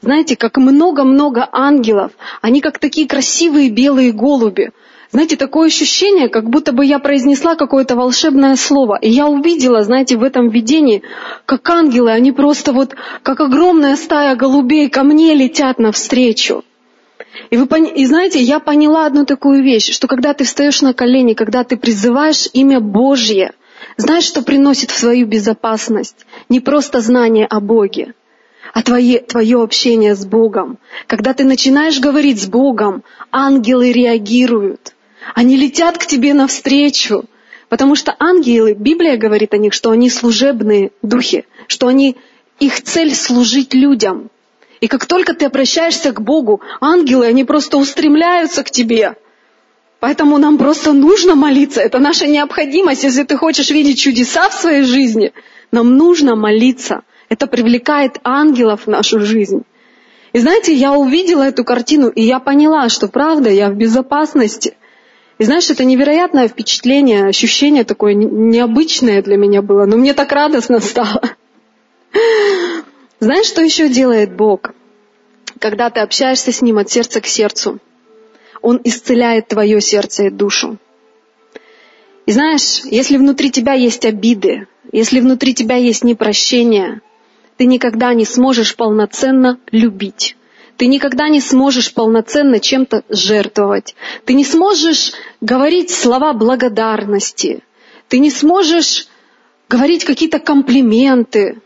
[0.00, 2.12] знаете, как много-много ангелов.
[2.40, 4.70] Они как такие красивые белые голуби.
[5.10, 8.98] Знаете, такое ощущение, как будто бы я произнесла какое-то волшебное слово.
[9.00, 11.02] И я увидела, знаете, в этом видении,
[11.46, 16.62] как ангелы, они просто вот, как огромная стая голубей ко мне летят навстречу.
[17.50, 21.32] И, вы, и знаете, я поняла одну такую вещь, что когда ты встаешь на колени,
[21.32, 23.52] когда ты призываешь имя Божье,
[23.96, 26.26] знаешь, что приносит в свою безопасность?
[26.50, 28.14] Не просто знание о Боге,
[28.74, 30.78] а твое, твое общение с Богом.
[31.06, 33.02] Когда ты начинаешь говорить с Богом,
[33.32, 34.94] ангелы реагируют.
[35.34, 37.24] Они летят к тебе навстречу.
[37.68, 42.16] Потому что ангелы, Библия говорит о них, что они служебные духи, что они,
[42.58, 44.30] их цель служить людям.
[44.80, 49.16] И как только ты обращаешься к Богу, ангелы, они просто устремляются к тебе.
[50.00, 51.80] Поэтому нам просто нужно молиться.
[51.80, 53.04] Это наша необходимость.
[53.04, 55.32] Если ты хочешь видеть чудеса в своей жизни,
[55.72, 57.02] нам нужно молиться.
[57.28, 59.64] Это привлекает ангелов в нашу жизнь.
[60.32, 64.76] И знаете, я увидела эту картину, и я поняла, что правда, я в безопасности.
[65.38, 70.80] И знаешь, это невероятное впечатление, ощущение такое необычное для меня было, но мне так радостно
[70.80, 71.22] стало.
[73.20, 74.72] Знаешь, что еще делает Бог?
[75.60, 77.78] Когда ты общаешься с Ним от сердца к сердцу,
[78.62, 80.78] Он исцеляет твое сердце и душу.
[82.26, 87.00] И знаешь, если внутри тебя есть обиды, если внутри тебя есть непрощение,
[87.56, 90.36] ты никогда не сможешь полноценно любить.
[90.78, 93.96] Ты никогда не сможешь полноценно чем-то жертвовать.
[94.24, 97.64] Ты не сможешь говорить слова благодарности.
[98.06, 99.08] Ты не сможешь
[99.68, 101.60] говорить какие-то комплименты.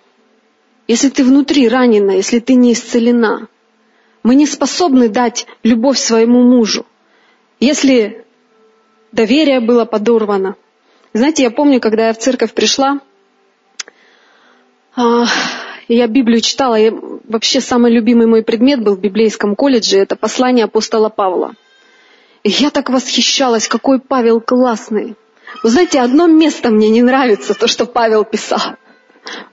[0.89, 3.49] если ты внутри ранена, если ты не исцелена.
[4.23, 6.87] Мы не способны дать любовь своему мужу.
[7.61, 8.25] Если
[9.13, 10.57] доверие было подорвано.
[11.13, 13.01] Знаете, я помню, когда я в церковь пришла,
[14.97, 15.27] а,
[15.89, 16.91] я Библию читала, и
[17.33, 21.55] вообще самый любимый мой предмет был в библейском колледже, это послание апостола Павла.
[22.45, 25.16] И я так восхищалась, какой Павел классный.
[25.62, 28.76] Вы знаете, одно место мне не нравится, то, что Павел писал.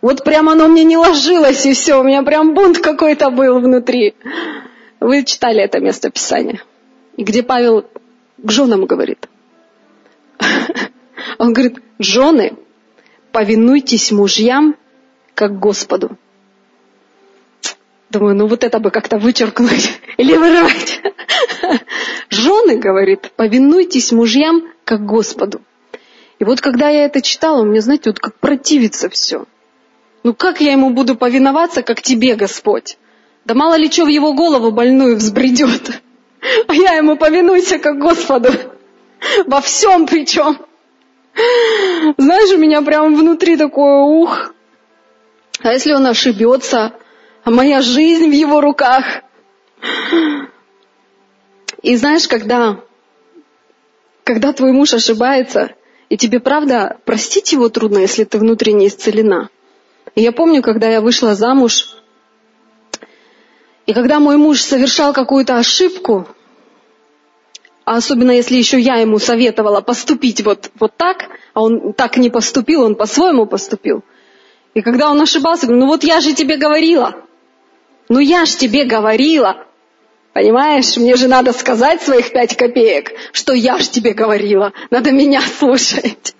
[0.01, 4.15] Вот прям оно мне не ложилось, и все, у меня прям бунт какой-то был внутри.
[4.99, 6.61] Вы читали это место Писания,
[7.17, 7.85] где Павел
[8.37, 9.29] к женам говорит.
[11.37, 12.53] Он говорит, жены,
[13.31, 14.75] повинуйтесь мужьям,
[15.35, 16.17] как Господу.
[18.09, 21.01] Думаю, ну вот это бы как-то вычеркнуть или вырывать.
[22.29, 25.61] Жены, говорит, повинуйтесь мужьям, как Господу.
[26.39, 29.45] И вот когда я это читала, у меня, знаете, вот как противится все.
[30.23, 32.97] Ну как я ему буду повиноваться, как тебе, Господь?
[33.45, 36.01] Да мало ли что в его голову больную взбредет.
[36.67, 38.49] А я ему повинуйся, как Господу.
[39.45, 40.57] Во всем причем.
[42.17, 44.53] Знаешь, у меня прям внутри такое ух.
[45.61, 46.93] А если он ошибется,
[47.43, 49.05] а моя жизнь в его руках?
[51.81, 52.81] И знаешь, когда,
[54.23, 55.71] когда твой муж ошибается,
[56.09, 59.49] и тебе правда простить его трудно, если ты внутренне исцелена.
[60.15, 61.95] И я помню, когда я вышла замуж,
[63.85, 66.27] и когда мой муж совершал какую-то ошибку,
[67.85, 72.29] а особенно если еще я ему советовала поступить вот, вот так, а он так не
[72.29, 74.03] поступил, он по-своему поступил.
[74.75, 77.15] И когда он ошибался, говорю, ну вот я же тебе говорила,
[78.09, 79.65] ну я же тебе говорила,
[80.33, 85.41] Понимаешь, мне же надо сказать своих пять копеек, что я же тебе говорила, надо меня
[85.59, 86.35] слушать.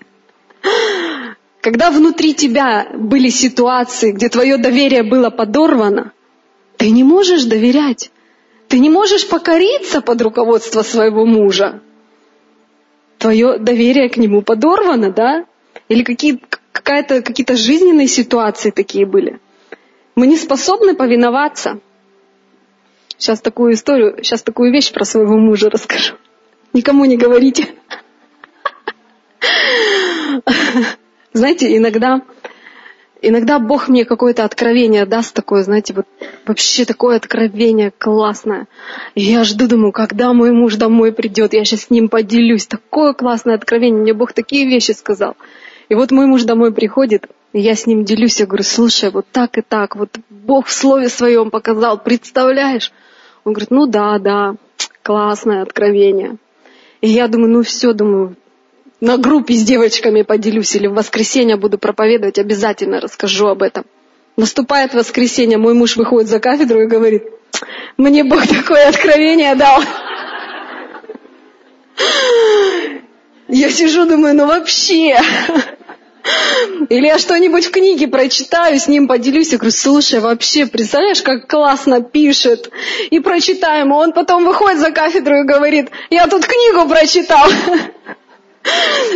[1.60, 6.12] Когда внутри тебя были ситуации, где твое доверие было подорвано,
[6.76, 8.10] ты не можешь доверять.
[8.68, 11.80] Ты не можешь покориться под руководство своего мужа.
[13.18, 15.44] Твое доверие к нему подорвано, да?
[15.88, 16.40] Или какие,
[16.72, 19.40] какая-то, какие-то жизненные ситуации такие были.
[20.14, 21.80] Мы не способны повиноваться.
[23.16, 26.14] Сейчас такую историю, сейчас такую вещь про своего мужа расскажу.
[26.72, 27.68] Никому не говорите.
[31.32, 32.22] Знаете, иногда,
[33.20, 36.06] иногда Бог мне какое-то откровение даст такое, знаете, вот
[36.46, 38.66] вообще такое откровение классное.
[39.14, 42.66] И я жду, думаю, когда мой муж домой придет, я сейчас с ним поделюсь.
[42.66, 45.36] Такое классное откровение, мне Бог такие вещи сказал.
[45.88, 49.58] И вот мой муж домой приходит, я с ним делюсь, я говорю, слушай, вот так
[49.58, 52.92] и так, вот Бог в слове своем показал, представляешь?
[53.44, 54.54] Он говорит, ну да, да,
[55.02, 56.36] классное откровение.
[57.00, 58.36] И я думаю, ну все, думаю,
[59.00, 63.84] на группе с девочками поделюсь или в воскресенье буду проповедовать, обязательно расскажу об этом.
[64.36, 67.24] Наступает воскресенье, мой муж выходит за кафедру и говорит,
[67.96, 69.82] мне Бог такое откровение дал.
[73.48, 75.18] Я сижу, думаю, ну вообще.
[76.88, 79.52] Или я что-нибудь в книге прочитаю, с ним поделюсь.
[79.52, 82.70] Я говорю, слушай, вообще, представляешь, как классно пишет.
[83.10, 83.92] И прочитаем.
[83.92, 87.48] Он потом выходит за кафедру и говорит, я тут книгу прочитал.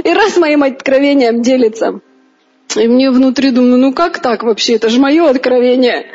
[0.02, 2.00] И раз моим откровением делится.
[2.76, 4.74] И мне внутри думаю, ну как так вообще?
[4.74, 6.06] Это же мое откровение.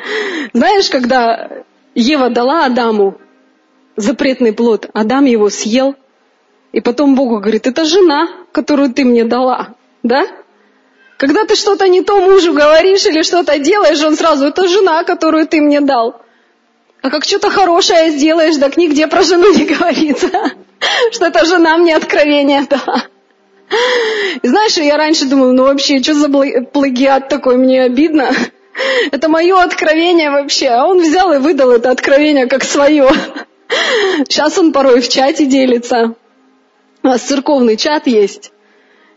[0.54, 1.50] Знаешь, когда
[1.96, 3.18] Ева дала Адаму
[3.96, 5.96] запретный плод, Адам его съел,
[6.72, 10.28] и потом Богу говорит, это жена, которую ты мне дала, да?
[11.20, 15.48] Когда ты что-то не то мужу говоришь или что-то делаешь, он сразу, это жена, которую
[15.48, 16.22] ты мне дал.
[17.02, 20.30] А как что-то хорошее сделаешь, так нигде про жену не говорится,
[21.12, 23.04] что эта жена мне откровение дала.
[24.44, 28.32] Знаешь, я раньше думала, ну вообще, что за плагиат такой, мне обидно.
[29.12, 30.70] Это мое откровение вообще.
[30.70, 33.10] А он взял и выдал это откровение как свое.
[34.30, 36.16] Сейчас он порой в чате делится.
[37.04, 38.54] У нас церковный чат есть.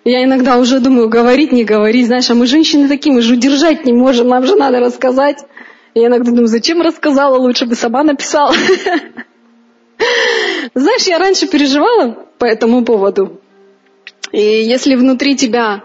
[0.05, 2.07] Я иногда уже думаю, говорить, не говорить.
[2.07, 5.39] Знаешь, а мы женщины такие, мы же удержать не можем, нам же надо рассказать.
[5.95, 8.55] Я иногда думаю, зачем рассказала, лучше бы сама написала.
[10.75, 13.41] Знаешь, я раньше переживала по этому поводу.
[14.33, 15.85] И если внутри тебя,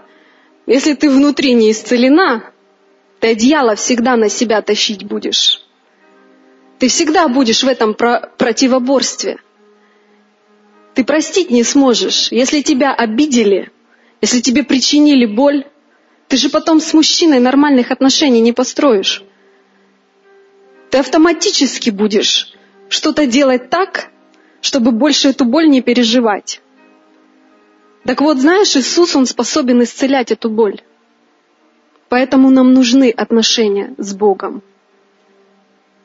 [0.66, 2.50] если ты внутри не исцелена,
[3.20, 5.62] ты одеяло всегда на себя тащить будешь.
[6.78, 9.38] Ты всегда будешь в этом про- противоборстве.
[10.94, 12.32] Ты простить не сможешь.
[12.32, 13.70] Если тебя обидели,
[14.20, 15.64] если тебе причинили боль,
[16.28, 19.22] ты же потом с мужчиной нормальных отношений не построишь.
[20.90, 22.52] Ты автоматически будешь
[22.88, 24.10] что-то делать так,
[24.60, 26.60] чтобы больше эту боль не переживать.
[28.04, 30.80] Так вот, знаешь, Иисус, Он способен исцелять эту боль.
[32.08, 34.62] Поэтому нам нужны отношения с Богом.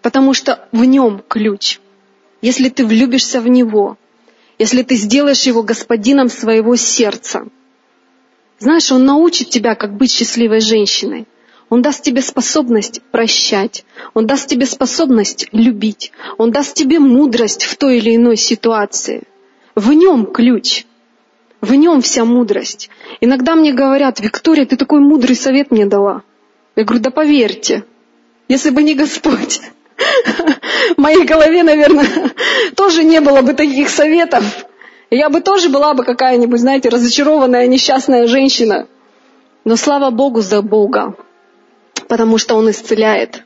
[0.01, 1.79] Потому что в нем ключ.
[2.41, 3.97] Если ты влюбишься в Него,
[4.59, 7.47] если ты сделаешь Его господином своего сердца,
[8.63, 11.27] знаешь, Он научит тебя, как быть счастливой женщиной.
[11.69, 13.83] Он даст тебе способность прощать.
[14.13, 16.11] Он даст тебе способность любить.
[16.37, 19.23] Он даст тебе мудрость в той или иной ситуации.
[19.75, 20.85] В нем ключ.
[21.61, 22.89] В нем вся мудрость.
[23.21, 26.23] Иногда мне говорят, Виктория, ты такой мудрый совет мне дала.
[26.75, 27.83] Я говорю, да поверьте,
[28.47, 29.61] если бы не Господь,
[30.97, 32.31] в моей голове, наверное,
[32.75, 34.43] тоже не было бы таких советов.
[35.15, 38.87] Я бы тоже была бы какая-нибудь, знаете, разочарованная, несчастная женщина.
[39.65, 41.15] Но слава Богу за Бога
[42.07, 43.43] потому что Он исцеляет.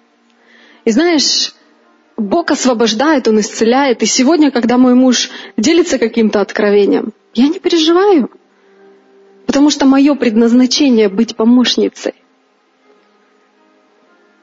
[0.85, 1.53] И знаешь,
[2.17, 4.03] Бог освобождает, Он исцеляет.
[4.03, 8.29] И сегодня, когда мой муж делится каким-то откровением, я не переживаю,
[9.45, 12.13] потому что мое предназначение быть помощницей.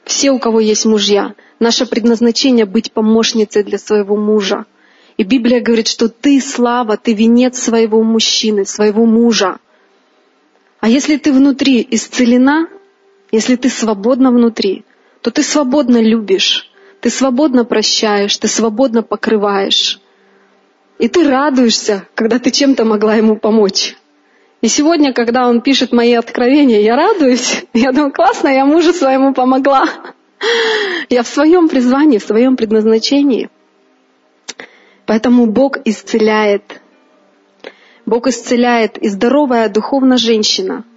[0.05, 4.65] Все, у кого есть мужья, наше предназначение быть помощницей для своего мужа.
[5.17, 9.59] И Библия говорит, что ты слава, ты венец своего мужчины, своего мужа.
[10.81, 12.67] А если ты внутри исцелена,
[13.31, 14.83] если ты свободна внутри,
[15.21, 19.99] то ты свободно любишь, ты свободно прощаешь, ты свободно покрываешь.
[20.99, 23.95] И ты радуешься, когда ты чем-то могла ему помочь.
[24.61, 27.65] И сегодня, когда он пишет мои откровения, я радуюсь.
[27.73, 29.87] Я думаю, классно, я мужу своему помогла.
[31.09, 33.49] Я в своем призвании, в своем предназначении.
[35.05, 36.81] Поэтому Бог исцеляет.
[38.05, 40.83] Бог исцеляет, и здоровая духовно женщина–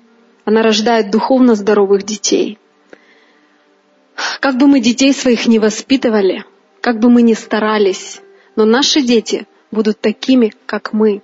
[0.49, 2.59] она рождает духовно здоровых детей.
[4.41, 6.47] Как бы мы детей своих не воспитывали,
[6.81, 8.23] как бы мы ни старались,
[8.57, 11.21] но наши дети будут такими, как мы,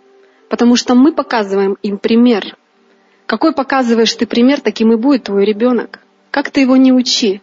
[0.50, 2.54] потому что мы показываем им пример.
[3.24, 6.00] Какой показываешь ты пример, таким и будет твой ребенок.
[6.30, 7.40] Как ты его не учи.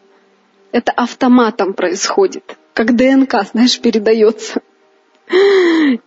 [0.72, 4.62] Это автоматом происходит, как ДНК, знаешь, передается.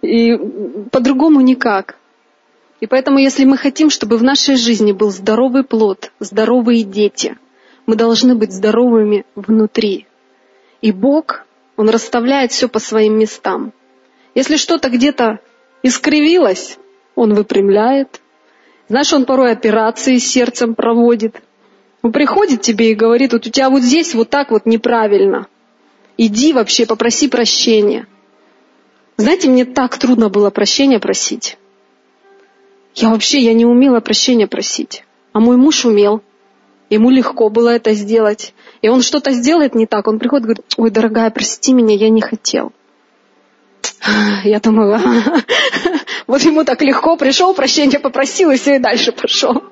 [0.03, 0.37] И
[0.91, 1.97] по-другому никак.
[2.81, 7.39] И поэтому, если мы хотим, чтобы в нашей жизни был здоровый плод, здоровые дети,
[7.87, 10.07] мы должны быть здоровыми внутри.
[10.83, 11.47] И Бог,
[11.77, 13.73] Он расставляет все по своим местам.
[14.35, 15.39] Если что-то где-то
[15.83, 16.79] искривилось,
[17.15, 18.21] Он выпрямляет.
[18.89, 21.43] Знаешь, Он порой операции сердцем проводит.
[22.03, 25.47] Он приходит тебе и говорит, вот у тебя вот здесь вот так вот неправильно.
[26.19, 28.07] Иди вообще, попроси прощения.
[29.17, 31.57] Знаете, мне так трудно было прощения просить.
[32.95, 35.05] Я вообще, я не умела прощения просить.
[35.33, 36.23] А мой муж умел.
[36.91, 38.55] Ему легко было это сделать.
[38.83, 40.07] И он что-то сделает не так.
[40.07, 42.73] Он приходит и говорит, ой, дорогая, прости меня, я не хотел.
[44.45, 45.01] Я думала,
[46.27, 49.63] вот ему так легко пришел, прощения попросил, и все, и дальше пошел.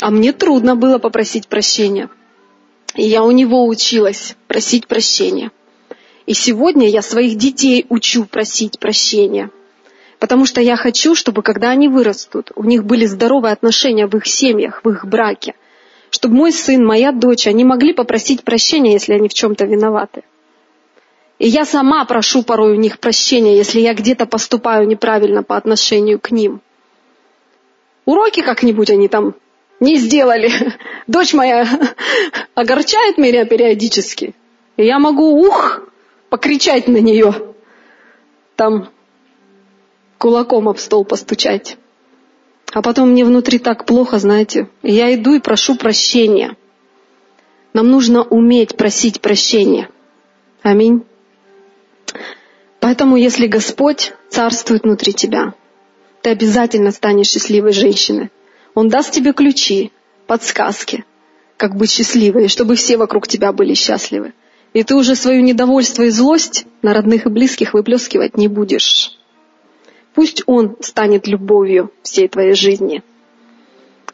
[0.00, 2.10] А мне трудно было попросить прощения.
[2.94, 5.50] И я у него училась просить прощения.
[6.26, 9.50] И сегодня я своих детей учу просить прощения.
[10.18, 14.26] Потому что я хочу, чтобы когда они вырастут, у них были здоровые отношения в их
[14.26, 15.54] семьях, в их браке.
[16.10, 20.24] Чтобы мой сын, моя дочь, они могли попросить прощения, если они в чем-то виноваты.
[21.38, 26.18] И я сама прошу порой у них прощения, если я где-то поступаю неправильно по отношению
[26.18, 26.60] к ним.
[28.04, 29.34] Уроки как-нибудь они там
[29.78, 30.50] не сделали.
[31.06, 31.66] Дочь моя
[32.54, 34.34] огорчает меня периодически.
[34.76, 35.85] И я могу, ух,
[36.30, 37.34] покричать на нее.
[38.56, 38.90] Там
[40.18, 41.76] кулаком об стол постучать.
[42.72, 44.68] А потом мне внутри так плохо, знаете.
[44.82, 46.56] Я иду и прошу прощения.
[47.72, 49.88] Нам нужно уметь просить прощения.
[50.62, 51.04] Аминь.
[52.80, 55.54] Поэтому, если Господь царствует внутри тебя,
[56.22, 58.30] ты обязательно станешь счастливой женщиной.
[58.74, 59.92] Он даст тебе ключи,
[60.26, 61.04] подсказки,
[61.56, 64.32] как быть счастливой, чтобы все вокруг тебя были счастливы.
[64.76, 69.16] И ты уже свое недовольство и злость на родных и близких выплескивать не будешь.
[70.12, 73.02] Пусть Он станет любовью всей твоей жизни.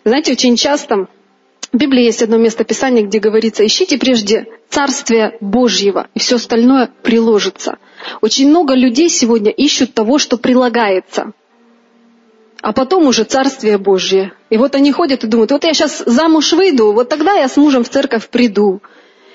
[0.04, 1.08] Знаете, очень часто
[1.72, 6.92] в Библии есть одно место Писания, где говорится, ищите прежде Царствие Божьего, и все остальное
[7.02, 7.78] приложится.
[8.20, 11.32] Очень много людей сегодня ищут того, что прилагается.
[12.60, 14.32] А потом уже Царствие Божье.
[14.48, 17.56] И вот они ходят и думают, вот я сейчас замуж выйду, вот тогда я с
[17.56, 18.80] мужем в церковь приду.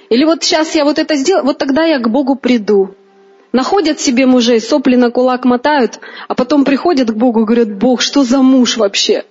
[0.10, 2.96] Или вот сейчас я вот это сделаю, вот тогда я к Богу приду.
[3.52, 8.02] Находят себе мужей, сопли на кулак мотают, а потом приходят к Богу и говорят, Бог,
[8.02, 9.26] что за муж вообще?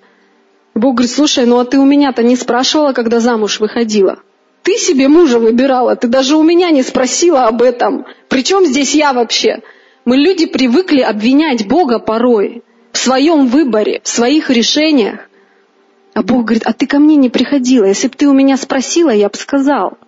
[0.75, 4.19] Бог говорит, слушай, ну а ты у меня-то не спрашивала, когда замуж выходила?
[4.63, 8.05] Ты себе мужа выбирала, ты даже у меня не спросила об этом.
[8.29, 9.61] Причем здесь я вообще?
[10.05, 12.63] Мы люди привыкли обвинять Бога порой
[12.93, 15.21] в своем выборе, в своих решениях.
[16.15, 17.85] А Бог говорит, а ты ко мне не приходила.
[17.85, 19.99] Если бы ты у меня спросила, я бы сказал.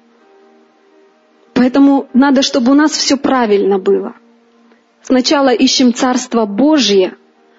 [1.59, 4.15] Поэтому надо, чтобы у нас все правильно было.
[5.03, 7.17] Сначала ищем Царство Божье,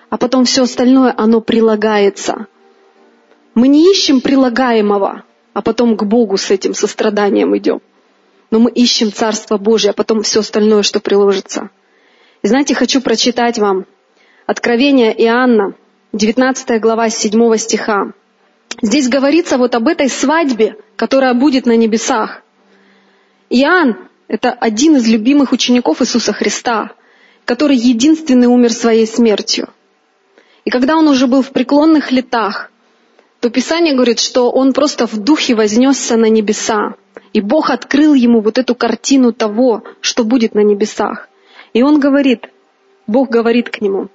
[0.10, 2.48] а потом все остальное, оно прилагается.
[3.56, 5.24] Мы не ищем прилагаемого,
[5.54, 7.82] а потом к Богу с этим состраданием идем.
[8.52, 11.70] Но мы ищем Царство Божье, а потом все остальное, что приложится.
[12.42, 13.86] И знаете, хочу прочитать вам
[14.46, 15.74] Откровение Иоанна,
[16.14, 18.14] 19 глава 7 стиха.
[18.82, 22.44] Здесь говорится вот об этой свадьбе, которая будет на небесах.
[23.50, 23.98] Иоанн–
[24.28, 26.92] это один из любимых учеников Иисуса Христа,
[27.46, 29.70] который единственный умер своей смертью.
[30.66, 32.72] И когда он уже был в преклонных летах,
[33.40, 36.96] то Писание говорит, что он просто в духе вознесся на небеса.
[37.34, 41.28] И Бог открыл ему вот эту картину того, что будет на небесах.
[41.74, 42.50] И он говорит,
[43.08, 44.10] Бог говорит к нему,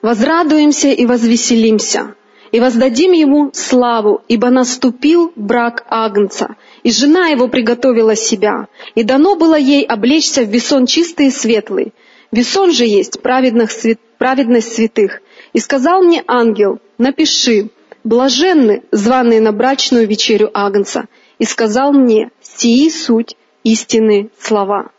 [0.00, 2.14] «Возрадуемся и возвеселимся,
[2.52, 9.36] и воздадим ему славу, ибо наступил брак Агнца, и жена его приготовила себя, и дано
[9.36, 11.92] было ей облечься в весон чистый и светлый.
[12.30, 15.22] Весон же есть праведность святых.
[15.52, 17.70] И сказал мне ангел, напиши,
[18.04, 21.06] блаженны, званые на брачную вечерю Агнца,
[21.38, 24.90] и сказал мне, сии суть истины слова.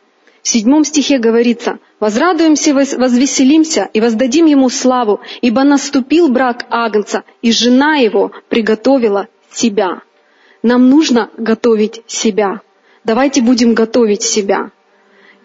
[0.41, 7.51] В седьмом стихе говорится, «Возрадуемся, возвеселимся и воздадим ему славу, ибо наступил брак Агнца, и
[7.51, 10.01] жена его приготовила себя».
[10.61, 12.61] Нам нужно готовить себя.
[13.05, 14.71] Давайте будем готовить себя.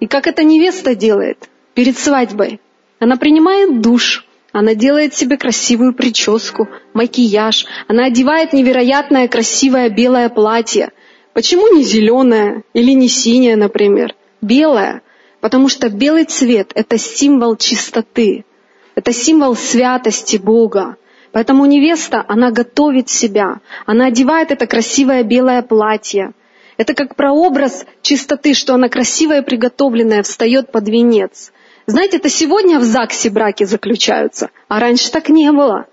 [0.01, 2.61] И как эта невеста делает перед свадьбой?
[2.99, 7.67] Она принимает душ, она делает себе красивую прическу, макияж.
[7.87, 10.91] Она одевает невероятное красивое белое платье.
[11.33, 14.15] Почему не зеленое или не синее, например?
[14.41, 15.03] Белое.
[15.45, 18.47] Потому что белый цвет– это символ чистоты.
[18.95, 20.97] Это символ святости Бога.
[21.32, 23.61] Поэтому невеста, она готовит себя.
[23.84, 26.32] Она одевает это красивое белое платье.
[26.78, 31.53] Это как прообраз чистоты, что она красивая и приготовленная встает под венец.
[31.84, 35.84] Знаете, это сегодня в ЗАГСе браки заключаются, а раньше так не было.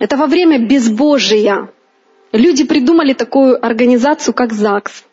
[0.00, 1.68] Это во время безбожия.
[2.32, 5.04] Люди придумали такую организацию, как ЗАГС.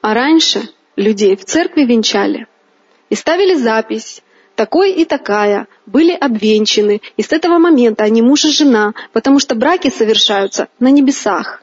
[0.00, 0.68] А раньше
[1.00, 2.46] людей в церкви венчали
[3.08, 4.22] и ставили запись
[4.54, 9.54] такой и такая были обвенчаны, и с этого момента они муж и жена, потому что
[9.54, 11.62] браки совершаются на небесах.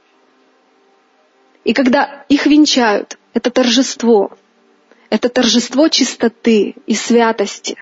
[1.64, 4.32] И когда их венчают, это торжество,
[5.10, 7.76] это торжество чистоты и святости.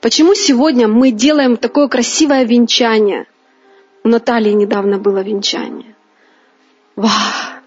[0.00, 3.26] Почему сегодня мы делаем такое красивое венчание?
[4.04, 5.94] У Натальи недавно было венчание.
[6.96, 7.59] Вау!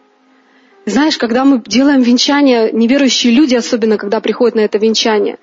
[0.85, 5.37] Знаешь, когда мы делаем венчание, неверующие люди, особенно когда приходят на это венчание,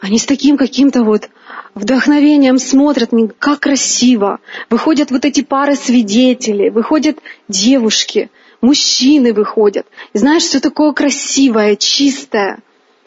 [0.00, 1.28] они с таким каким-то вот
[1.74, 4.38] вдохновением смотрят, как красиво.
[4.70, 7.18] Выходят вот эти пары свидетелей, выходят
[7.48, 9.86] девушки, мужчины выходят.
[10.12, 12.58] И знаешь, все такое красивое, чистое.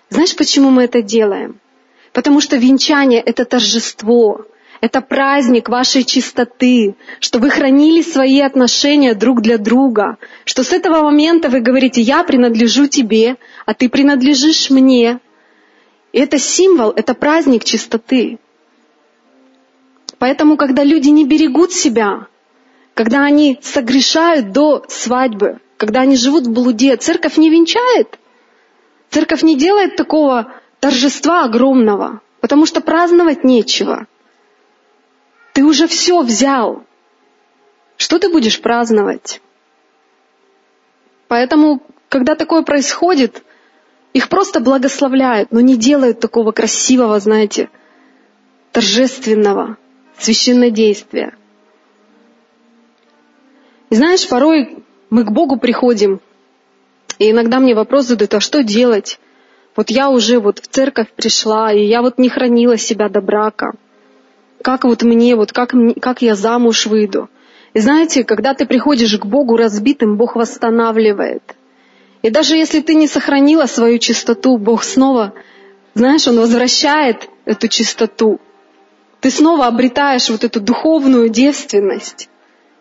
[0.09, 1.59] Знаешь, почему мы это делаем?
[2.11, 4.45] Потому что венчание— это торжество,
[4.81, 11.01] это праздник вашей чистоты, что вы хранили свои отношения друг для друга, что с этого
[11.03, 15.19] момента вы говорите, я принадлежу тебе, а ты принадлежишь мне.
[16.11, 18.39] И это символ, это праздник чистоты.
[20.19, 22.27] Поэтому, когда люди не берегут себя,
[22.93, 28.19] когда они согрешают до свадьбы, когда они живут в блуде, церковь не венчает,
[29.11, 34.07] Церковь не делает такого торжества огромного, потому что праздновать нечего.
[35.53, 36.83] Ты уже все взял.
[37.97, 39.41] Что ты будешь праздновать?
[41.27, 43.43] Поэтому, когда такое происходит,
[44.13, 47.69] их просто благословляют, но не делают такого красивого, знаете,
[48.71, 49.77] торжественного,
[50.17, 51.35] священнодействия.
[53.89, 56.21] И знаешь, порой мы к Богу приходим
[57.21, 59.19] и иногда мне вопрос задают, а что делать?
[59.75, 63.73] Вот я уже вот в церковь пришла, и я вот не хранила себя до брака.
[64.63, 67.29] Как вот мне, вот как, как я замуж выйду?
[67.73, 71.43] И знаете, когда ты приходишь к Богу разбитым, Бог восстанавливает.
[72.21, 75.33] И даже если ты не сохранила свою чистоту, Бог снова,
[75.95, 78.39] знаешь, Он возвращает эту чистоту.
[79.21, 82.29] Ты снова обретаешь вот эту духовную девственность,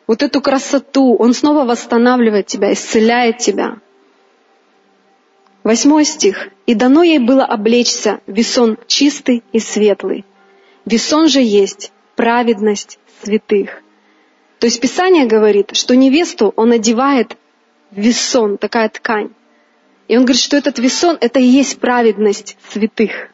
[0.07, 1.15] вот эту красоту.
[1.17, 3.77] Он снова восстанавливает тебя, исцеляет тебя.
[5.63, 6.49] Восьмой стих.
[6.71, 10.25] «И дано ей было облечься весон чистый и светлый.
[10.85, 13.83] Весон же есть праведность святых».
[14.59, 17.37] То есть Писание говорит, что невесту он одевает
[17.91, 19.31] в весон, такая ткань.
[20.07, 23.31] И он говорит, что этот весон– это и есть праведность святых.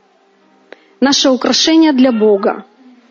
[1.01, 2.64] Наше украшение для Бога,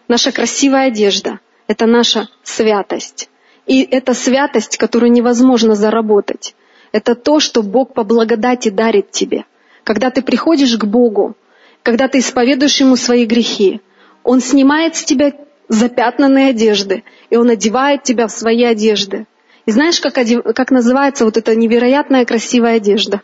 [0.08, 3.30] наша красивая одежда это наша святость.
[3.66, 6.56] И это святость, которую невозможно заработать.
[6.92, 9.46] Это то, что Бог по благодати дарит тебе.
[9.84, 11.36] Когда ты приходишь к Богу,
[11.84, 13.82] когда ты исповедуешь Ему свои грехи,
[14.26, 15.34] Он снимает с тебя
[15.68, 19.28] запятнанные одежды, и Он одевает тебя в свои одежды.
[19.68, 20.44] И знаешь, как, одев...
[20.56, 23.22] как называется вот эта невероятная красивая одежда?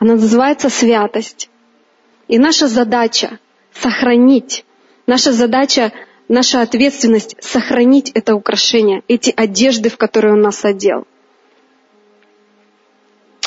[0.00, 1.50] Она называется святость.
[2.26, 3.38] И наша задача
[3.72, 4.64] сохранить,
[5.06, 5.92] наша задача,
[6.28, 11.06] наша ответственность сохранить это украшение, эти одежды, в которые Он нас одел.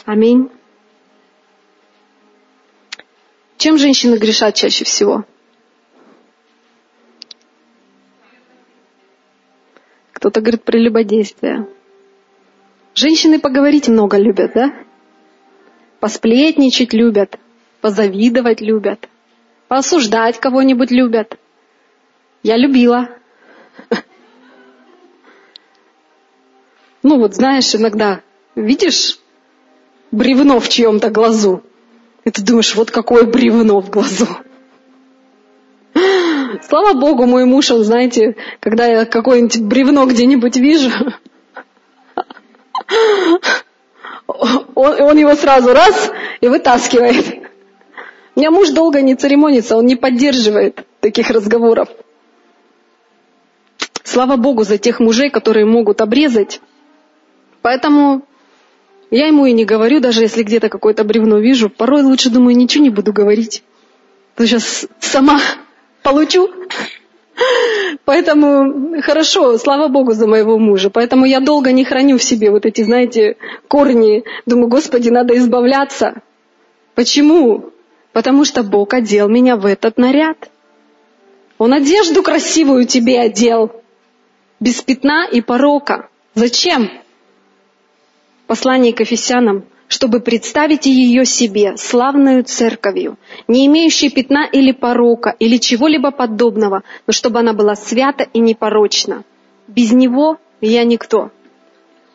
[0.05, 0.49] Аминь.
[3.57, 5.25] Чем женщины грешат чаще всего?
[10.17, 11.67] Кто-то говорит прелюбодействие.
[12.95, 14.73] Женщины поговорить много любят, да?
[15.99, 17.37] Посплетничать любят,
[17.81, 19.07] позавидовать любят,
[19.67, 21.37] поосуждать кого-нибудь любят.
[22.41, 23.09] Я любила.
[27.03, 28.21] Ну вот знаешь, иногда
[28.55, 29.19] видишь
[30.09, 31.61] бревно в чьем-то глазу,
[32.23, 34.27] и ты думаешь, вот какое бревно в глазу.
[36.67, 40.91] Слава Богу, мой муж, он, знаете, когда я какое-нибудь бревно где-нибудь вижу,
[44.27, 47.25] он, он его сразу раз и вытаскивает.
[48.35, 51.89] У меня муж долго не церемонится, он не поддерживает таких разговоров.
[54.03, 56.61] Слава Богу за тех мужей, которые могут обрезать.
[57.61, 58.21] Поэтому
[59.09, 61.69] я ему и не говорю, даже если где-то какое-то бревно вижу.
[61.69, 63.63] Порой лучше думаю, ничего не буду говорить.
[64.37, 65.39] Сейчас сама
[66.03, 66.49] получу.
[68.05, 70.89] Поэтому хорошо, слава Богу за моего мужа.
[70.89, 73.37] Поэтому я долго не храню в себе вот эти, знаете,
[73.67, 74.23] корни.
[74.45, 76.21] Думаю, Господи, надо избавляться.
[76.95, 77.71] Почему?
[78.13, 80.49] Потому что Бог одел меня в этот наряд.
[81.59, 83.71] Он одежду красивую тебе одел.
[84.59, 86.09] Без пятна и порока.
[86.33, 86.89] Зачем?
[88.47, 93.17] Послание к Ефесянам– чтобы представить ее себе славную церковью,
[93.47, 99.23] не имеющей пятна или порока, или чего-либо подобного, но чтобы она была свята и непорочна.
[99.67, 101.31] Без него я никто.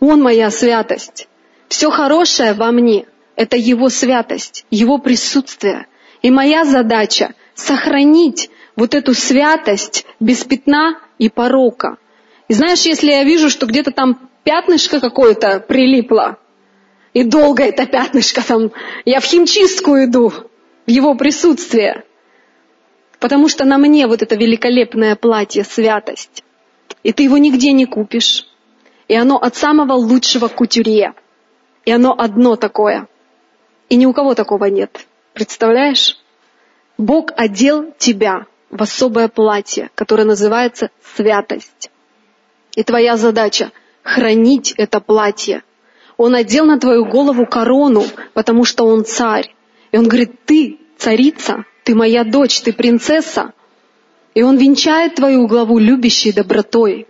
[0.00, 1.28] Он моя святость.
[1.68, 3.06] Все хорошее во мне–
[3.36, 5.86] это его святость, его присутствие.
[6.20, 11.96] И моя задача– сохранить вот эту святость без пятна и порока.
[12.48, 16.38] И знаешь, если я вижу, что где-то там пятнышко какое-то прилипло,
[17.14, 18.72] и долго это пятнышко там,
[19.04, 22.04] я в химчистку иду, в его присутствие.
[23.18, 26.42] Потому что на мне вот это великолепное платье, святость.
[27.02, 28.46] И ты его нигде не купишь.
[29.08, 31.14] И оно от самого лучшего кутюрье.
[31.84, 33.08] И оно одно такое.
[33.88, 35.06] И ни у кого такого нет.
[35.34, 36.18] Представляешь?
[36.96, 41.90] Бог одел тебя в особое платье, которое называется святость.
[42.74, 43.70] И твоя задача—
[44.02, 45.62] хранить это платье–
[46.22, 49.52] он одел на твою голову корону, потому что он царь.
[49.90, 53.52] И он говорит, ты царица, ты моя дочь, ты принцесса.
[54.32, 57.08] И он венчает твою главу любящей добротой.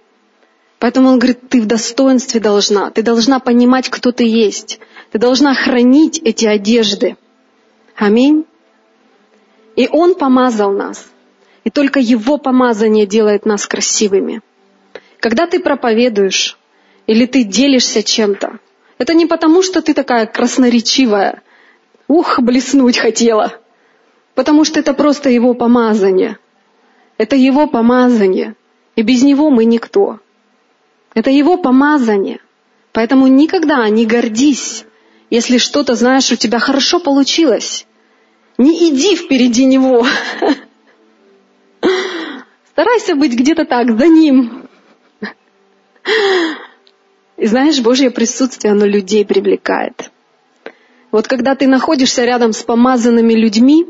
[0.79, 4.81] Поэтому он говорит, ты в достоинстве должна, ты должна понимать, кто ты есть.
[5.11, 7.19] Ты должна хранить эти одежды.
[7.95, 8.47] Аминь.
[9.77, 11.07] И он помазал нас.
[11.65, 14.41] И только его помазание делает нас красивыми.
[15.21, 16.57] Когда ты проповедуешь
[17.07, 18.59] или ты делишься чем-то,
[18.99, 21.43] это не потому, что ты такая красноречивая,
[22.09, 23.53] ух, блеснуть хотела,
[24.35, 26.39] потому что это просто его помазание.
[27.19, 28.57] Это его помазание,
[28.97, 30.21] и без него мы никто.
[31.15, 32.41] Это его помазание.
[32.93, 34.85] Поэтому никогда не гордись,
[35.31, 37.87] если что-то, знаешь, у тебя хорошо получилось.
[38.59, 40.07] Не иди впереди него.
[42.73, 44.69] Старайся быть где-то так, за ним.
[47.43, 50.13] И знаешь, Божье присутствие, оно людей привлекает.
[51.11, 53.87] Вот когда ты находишься рядом с помазанными людьми,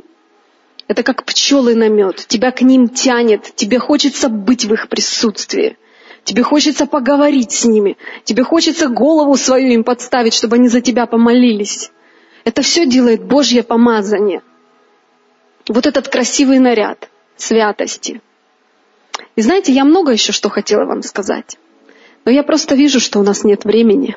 [0.89, 2.25] это как пчелы на мед.
[2.29, 5.77] Тебя к ним тянет, тебе хочется быть в их присутствии.
[6.25, 7.99] Тебе хочется поговорить с ними.
[8.25, 11.91] Тебе хочется голову свою им подставить, чтобы они за тебя помолились.
[12.45, 14.41] Это все делает Божье помазание.
[15.69, 18.23] Вот этот красивый наряд святости.
[19.37, 21.59] И знаете, я много еще что хотела вам сказать.
[22.25, 24.17] Но я просто вижу, что у нас нет времени.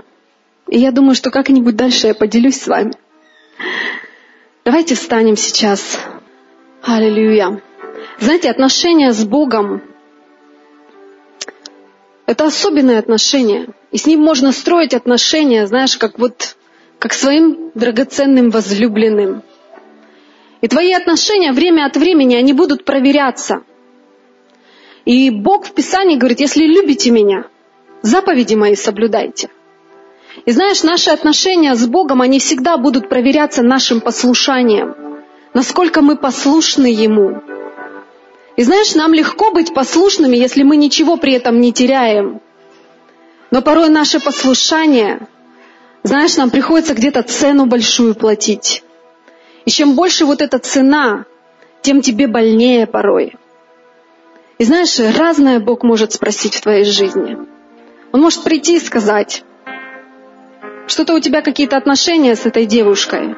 [0.68, 2.94] И я думаю, что как-нибудь дальше я поделюсь с вами.
[4.64, 6.00] Давайте встанем сейчас.
[6.82, 7.62] Аллилуйя.
[8.20, 9.82] Знаете, отношения с Богом–
[12.26, 13.68] это особенные отношения.
[13.92, 16.58] И с Ним можно строить отношения, знаешь, как вот
[17.00, 19.44] как своим драгоценным возлюбленным.
[20.62, 23.64] И твои отношения время от времени, они будут проверяться.
[25.04, 27.46] И Бог в Писании говорит, если любите меня,
[28.02, 29.50] заповеди мои соблюдайте.
[30.46, 34.96] И знаешь, наши отношения с Богом, они всегда будут проверяться нашим послушанием.
[35.54, 37.42] Насколько мы послушны Ему.
[38.58, 42.42] И знаешь, нам легко быть послушными, если мы ничего при этом не теряем.
[43.52, 45.28] Но порой наше послушание,
[46.04, 48.84] знаешь, нам приходится где-то цену большую платить.
[49.66, 51.26] И чем больше вот эта цена,
[51.82, 53.36] тем тебе больнее порой.
[54.58, 57.38] И знаешь, разное Бог может спросить в твоей жизни.
[58.16, 59.44] Он может прийти и сказать,
[60.88, 63.36] что-то у тебя какие-то отношения с этой девушкой.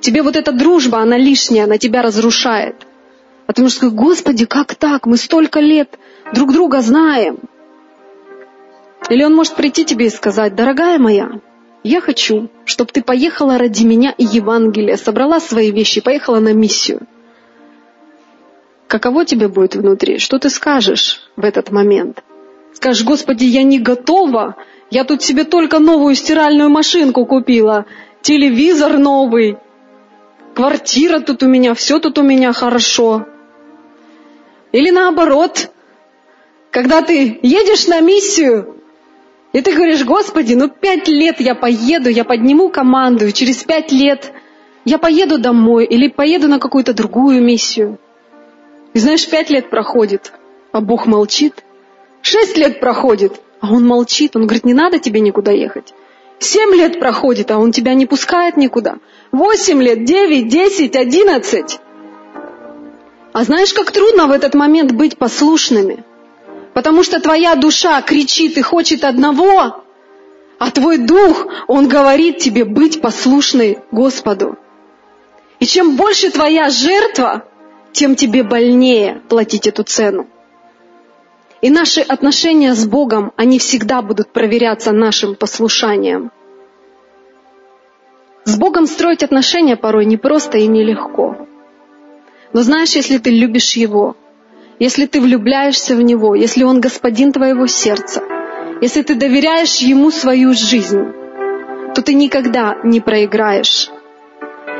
[0.00, 2.86] Тебе вот эта дружба, она лишняя, она тебя разрушает.
[3.46, 5.04] А ты можешь сказать, Господи, как так?
[5.04, 5.98] Мы столько лет
[6.32, 7.40] друг друга знаем.
[9.10, 11.42] Или он может прийти тебе и сказать, дорогая моя,
[11.82, 17.00] я хочу, чтобы ты поехала ради меня и Евангелия, собрала свои вещи поехала на миссию.
[18.86, 20.16] Каково тебе будет внутри?
[20.16, 22.22] Что ты скажешь в этот момент?
[22.74, 24.56] Скажешь, Господи, я не готова,
[24.90, 27.86] я тут себе только новую стиральную машинку купила,
[28.22, 29.58] телевизор новый,
[30.54, 33.26] квартира тут у меня, все тут у меня хорошо.
[34.72, 35.70] Или наоборот,
[36.70, 38.76] когда ты едешь на миссию,
[39.52, 43.92] и ты говоришь, Господи, ну пять лет я поеду, я подниму команду, и через пять
[43.92, 44.32] лет
[44.86, 47.98] я поеду домой или поеду на какую-то другую миссию.
[48.94, 50.32] И знаешь, пять лет проходит,
[50.72, 51.62] а Бог молчит.
[52.22, 54.36] Шесть лет проходит, а Он молчит.
[54.36, 55.92] Он говорит, не надо тебе никуда ехать.
[56.38, 58.96] Семь лет проходит, а Он тебя не пускает никуда.
[59.32, 61.80] Восемь лет, девять, десять, одиннадцать.
[63.32, 66.04] А знаешь, как трудно в этот момент быть послушными?
[66.74, 69.84] Потому что твоя душа кричит и хочет одного,
[70.58, 74.58] а твой дух, он говорит тебе быть послушной Господу.
[75.60, 77.44] И чем больше твоя жертва,
[77.92, 80.28] тем тебе больнее платить эту цену.
[81.62, 86.32] И наши отношения с Богом, они всегда будут проверяться нашим послушанием.
[88.44, 91.46] С Богом строить отношения порой непросто и нелегко.
[92.52, 94.16] Но знаешь, если ты любишь Его,
[94.80, 98.24] если ты влюбляешься в Него, если Он господин твоего сердца,
[98.80, 101.12] если ты доверяешь Ему свою жизнь,
[101.94, 103.88] то ты никогда не проиграешь.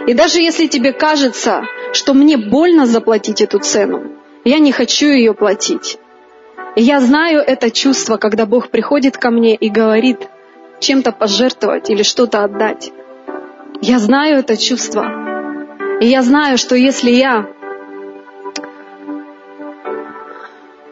[0.08, 1.62] И даже если тебе кажется,
[1.92, 4.02] что мне больно заплатить эту цену.
[4.44, 5.98] Я не хочу ее платить.
[6.74, 10.26] Я знаю это чувство, когда Бог приходит ко мне и говорит
[10.80, 12.90] чем-то пожертвовать или что-то отдать.
[13.82, 15.04] Я знаю это чувство.
[16.00, 17.46] И я знаю, что если я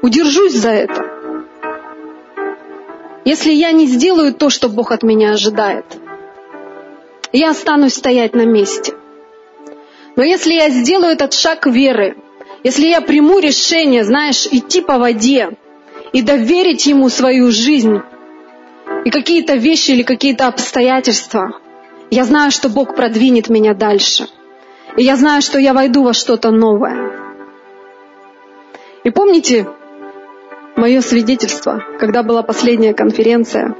[0.03, 1.07] удержусь за это,
[3.25, 5.87] если я не сделаю то, что Бог от меня ожидает,
[7.33, 8.93] я останусь стоять на месте.
[10.17, 12.17] Но если я сделаю этот шаг веры,
[12.65, 15.57] если я приму решение, знаешь, идти по воде
[16.13, 18.01] и доверить ему свою жизнь
[19.05, 21.59] и какие-то вещи или какие-то обстоятельства,
[22.11, 24.27] я знаю, что Бог продвинет меня дальше.
[24.97, 27.13] И я знаю, что я войду во что-то новое.
[29.05, 29.67] И помните
[30.77, 33.77] мое свидетельство, когда была последняя конференция,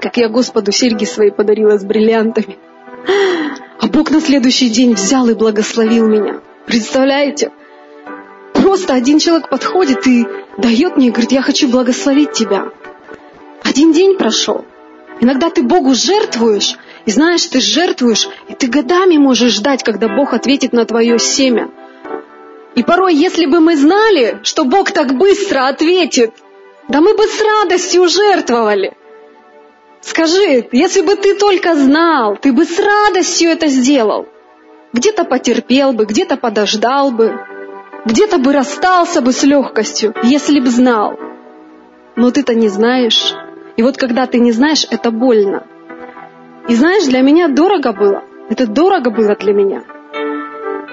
[0.00, 2.58] как я Господу серьги свои подарила с бриллиантами.
[3.80, 6.40] А Бог на следующий день взял и благословил меня.
[6.66, 7.50] Представляете?
[8.68, 10.26] Просто один человек подходит и
[10.58, 12.70] дает мне, говорит, я хочу благословить тебя.
[13.62, 14.66] Один день прошел.
[15.20, 20.34] Иногда ты Богу жертвуешь, и знаешь, ты жертвуешь, и ты годами можешь ждать, когда Бог
[20.34, 21.70] ответит на твое семя.
[22.74, 26.34] И порой, если бы мы знали, что Бог так быстро ответит,
[26.88, 28.92] да мы бы с радостью жертвовали.
[30.02, 34.26] Скажи, если бы ты только знал, ты бы с радостью это сделал.
[34.92, 37.40] Где-то потерпел бы, где-то подождал бы,
[38.04, 41.18] где-то бы расстался бы с легкостью, если бы знал.
[42.16, 43.34] Но ты-то не знаешь.
[43.76, 45.66] И вот когда ты не знаешь, это больно.
[46.68, 48.22] И знаешь, для меня дорого было.
[48.50, 49.82] Это дорого было для меня.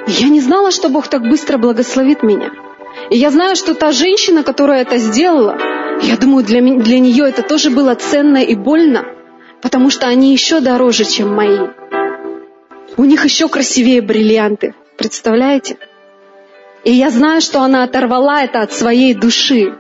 [0.08, 2.52] я не знала, что Бог так быстро благословит меня.
[3.10, 5.58] И я знаю, что та женщина, которая это сделала,
[6.02, 9.06] я думаю, для, для нее это тоже было ценно и больно,
[9.62, 11.60] потому что они еще дороже, чем мои.
[12.98, 15.78] У них еще красивее бриллианты, представляете?
[16.86, 19.76] И я знаю, что она оторвала это от своей души,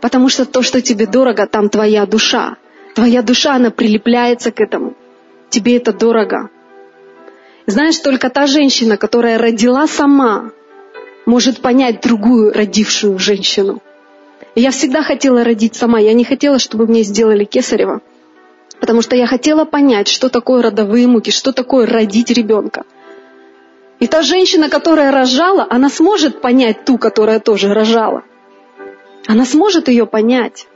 [0.00, 2.56] потому что то, что тебе дорого, там твоя душа.
[2.94, 4.94] Твоя душа, она прилепляется к этому.
[5.50, 6.50] Тебе это дорого.
[7.66, 10.52] Знаешь, только та женщина, которая родила сама,
[11.26, 13.82] может понять другую родившую женщину.
[14.54, 15.98] Я всегда хотела родить сама.
[15.98, 18.00] Я не хотела, чтобы мне сделали кесарево.
[18.78, 22.84] Потому что я хотела понять, что такое родовые муки, что такое родить ребенка.
[24.04, 28.22] И та женщина, которая рожала, она сможет понять ту, которая тоже рожала.
[29.26, 30.68] она сможет ее понять.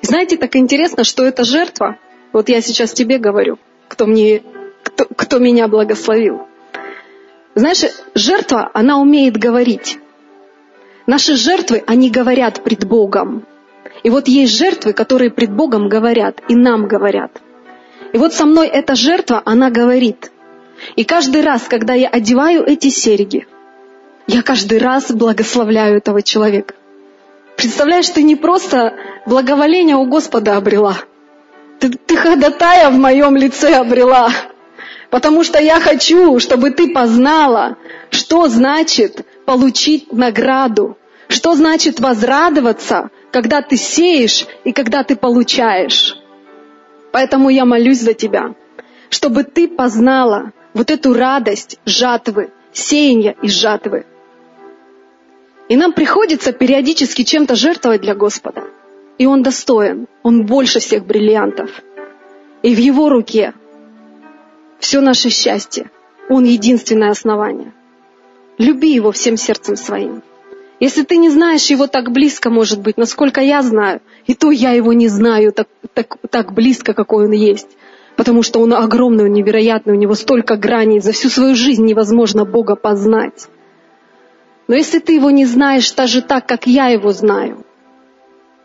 [0.00, 1.98] И знаете, так интересно, что эта жертва,
[2.32, 3.58] вот я сейчас тебе говорю,
[3.88, 4.42] кто, мне,
[4.82, 6.46] кто, кто меня благословил.
[7.54, 9.98] Знаешь, жертва, она умеет говорить.
[11.06, 13.44] Наши жертвы, они говорят пред Богом.
[14.02, 17.42] И вот есть жертвы, которые пред Богом говорят, и нам говорят.
[18.14, 20.30] И вот со мной эта жертва, она говорит.
[20.96, 23.46] И каждый раз, когда я одеваю эти серьги,
[24.26, 26.74] я каждый раз благословляю этого человека.
[27.56, 28.94] Представляешь, ты не просто
[29.26, 30.96] благоволение у Господа обрела.
[31.78, 34.30] Ты, ты ходатая в моем лице обрела.
[35.10, 37.76] Потому что я хочу, чтобы ты познала,
[38.10, 40.98] что значит получить награду,
[41.28, 46.16] что значит возрадоваться, когда ты сеешь и когда ты получаешь.
[47.12, 48.54] Поэтому я молюсь за тебя,
[49.08, 54.04] чтобы ты познала вот эту радость жатвы, сеяния и жатвы.
[55.68, 58.64] И нам приходится периодически чем-то жертвовать для Господа.
[59.16, 61.70] И Он достоин, Он больше всех бриллиантов.
[62.62, 63.54] И в Его руке
[64.78, 65.90] все наше счастье.
[66.28, 67.72] Он единственное основание.
[68.58, 70.22] Люби Его всем сердцем своим.
[70.80, 74.72] Если ты не знаешь Его так близко, может быть, насколько я знаю, и то я
[74.72, 77.68] Его не знаю так, так, так близко, какой Он есть,
[78.16, 82.44] потому что Он огромный, Он невероятный, у Него столько граней, за всю свою жизнь невозможно
[82.44, 83.48] Бога познать.
[84.68, 87.64] Но если ты Его не знаешь даже так, как я Его знаю,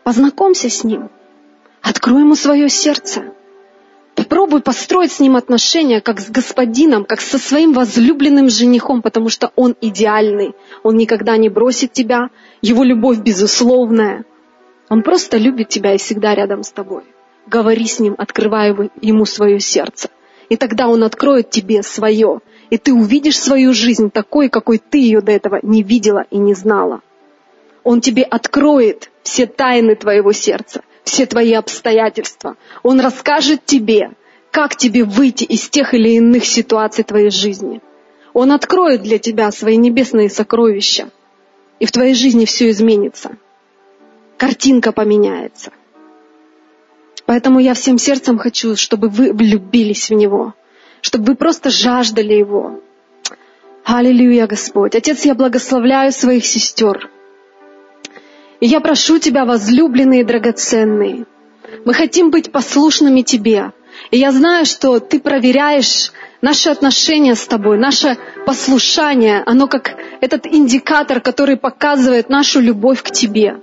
[0.04, 1.10] познакомься с Ним,
[1.82, 3.24] открой Ему свое сердце–
[4.20, 9.50] Попробуй построить с ним отношения, как с господином, как со своим возлюбленным женихом, потому что
[9.56, 10.54] он идеальный.
[10.82, 12.28] Он никогда не бросит тебя.
[12.60, 14.26] Его любовь безусловная.
[14.90, 17.04] Он просто любит тебя и всегда рядом с тобой.
[17.50, 20.08] Говори с ним, открывай ему свое сердце.
[20.48, 22.40] И тогда он откроет тебе свое.
[22.70, 26.54] И ты увидишь свою жизнь такой, какой ты ее до этого не видела и не
[26.54, 27.00] знала.
[27.84, 32.56] Он тебе откроет все тайны твоего сердца все твои обстоятельства.
[32.82, 34.12] Он расскажет тебе,
[34.50, 37.80] как тебе выйти из тех или иных ситуаций твоей жизни.
[38.32, 41.10] Он откроет для тебя свои небесные сокровища.
[41.80, 43.36] И в твоей жизни все изменится.
[44.36, 45.72] Картинка поменяется.
[47.30, 50.52] Поэтому я всем сердцем хочу, чтобы вы влюбились в Него.
[51.00, 52.80] Чтобы вы просто жаждали Его.
[53.84, 54.96] Аллилуйя, Господь.
[54.96, 57.08] Отец, я благословляю своих сестер.
[58.58, 61.26] И я прошу Тебя, возлюбленные и драгоценные,
[61.84, 63.70] мы хотим быть послушными Тебе.
[64.10, 66.10] И я знаю, что Ты проверяешь
[66.42, 73.12] наши отношения с Тобой, наше послушание, оно как этот индикатор, который показывает нашу любовь к
[73.12, 73.60] Тебе.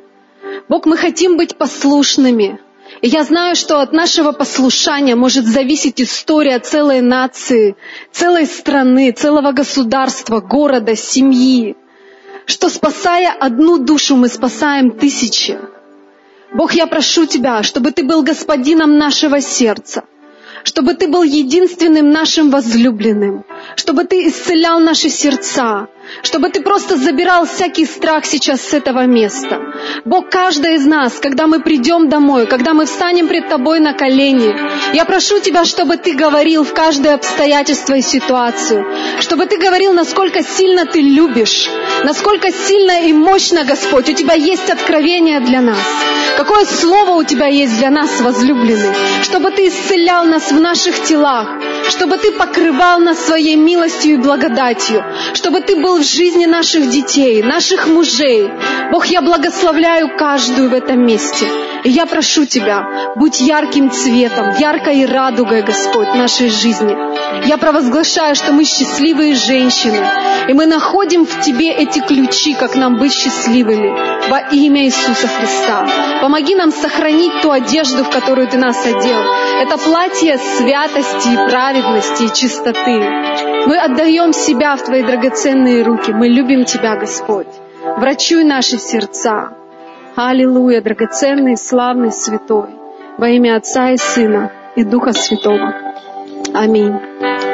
[0.69, 2.61] Бог, мы хотим быть послушными.
[3.01, 7.75] И я знаю, что от нашего послушания может зависеть история целой нации,
[8.11, 11.75] целой страны, целого государства, города, семьи
[12.47, 15.59] что спасая одну душу, мы спасаем тысячи.
[16.53, 20.05] Бог, я прошу Тебя, чтобы Ты был господином нашего сердца,
[20.63, 23.43] чтобы Ты был единственным нашим возлюбленным,
[23.75, 25.89] чтобы Ты исцелял наши сердца,
[26.23, 29.59] чтобы Ты просто забирал всякий страх сейчас с этого места.
[30.05, 34.55] Бог, каждый из нас, когда мы придем домой, когда мы встанем пред Тобой на колени,
[34.93, 38.85] я прошу Тебя, чтобы Ты говорил в каждое обстоятельство и ситуацию,
[39.19, 41.69] чтобы Ты говорил, насколько сильно Ты любишь,
[42.03, 45.77] насколько сильно и мощно, Господь, у Тебя есть откровение для нас.
[46.37, 48.93] Какое слово у Тебя есть для нас, возлюбленный,
[49.23, 51.47] чтобы Ты исцелял нас в наших телах,
[51.89, 55.03] чтобы Ты покрывал нас своей милостью и благодатью,
[55.33, 58.49] чтобы Ты был в жизни наших детей, наших мужей.
[58.91, 61.47] Бог, я благословляю каждую в этом месте.
[61.83, 66.95] И я прошу Тебя, будь ярким цветом, яркой радугой, Господь, нашей жизни.
[67.47, 69.99] Я провозглашаю, что мы счастливые женщины,
[70.47, 75.87] и мы находим в Тебе эти ключи, как нам быть счастливыми во имя Иисуса Христа.
[76.21, 79.21] Помоги нам сохранить ту одежду, в которую Ты нас одел.
[79.61, 82.99] Это платье святости и праведности и чистоты.
[83.65, 86.11] Мы отдаем себя в Твои драгоценные руки.
[86.11, 87.47] Мы любим Тебя, Господь.
[87.97, 89.53] Врачуй наши сердца.
[90.15, 92.69] Аллилуйя, драгоценный, славный, святой.
[93.17, 95.73] Во имя Отца и Сына и Духа Святого.
[96.53, 97.46] Аминь.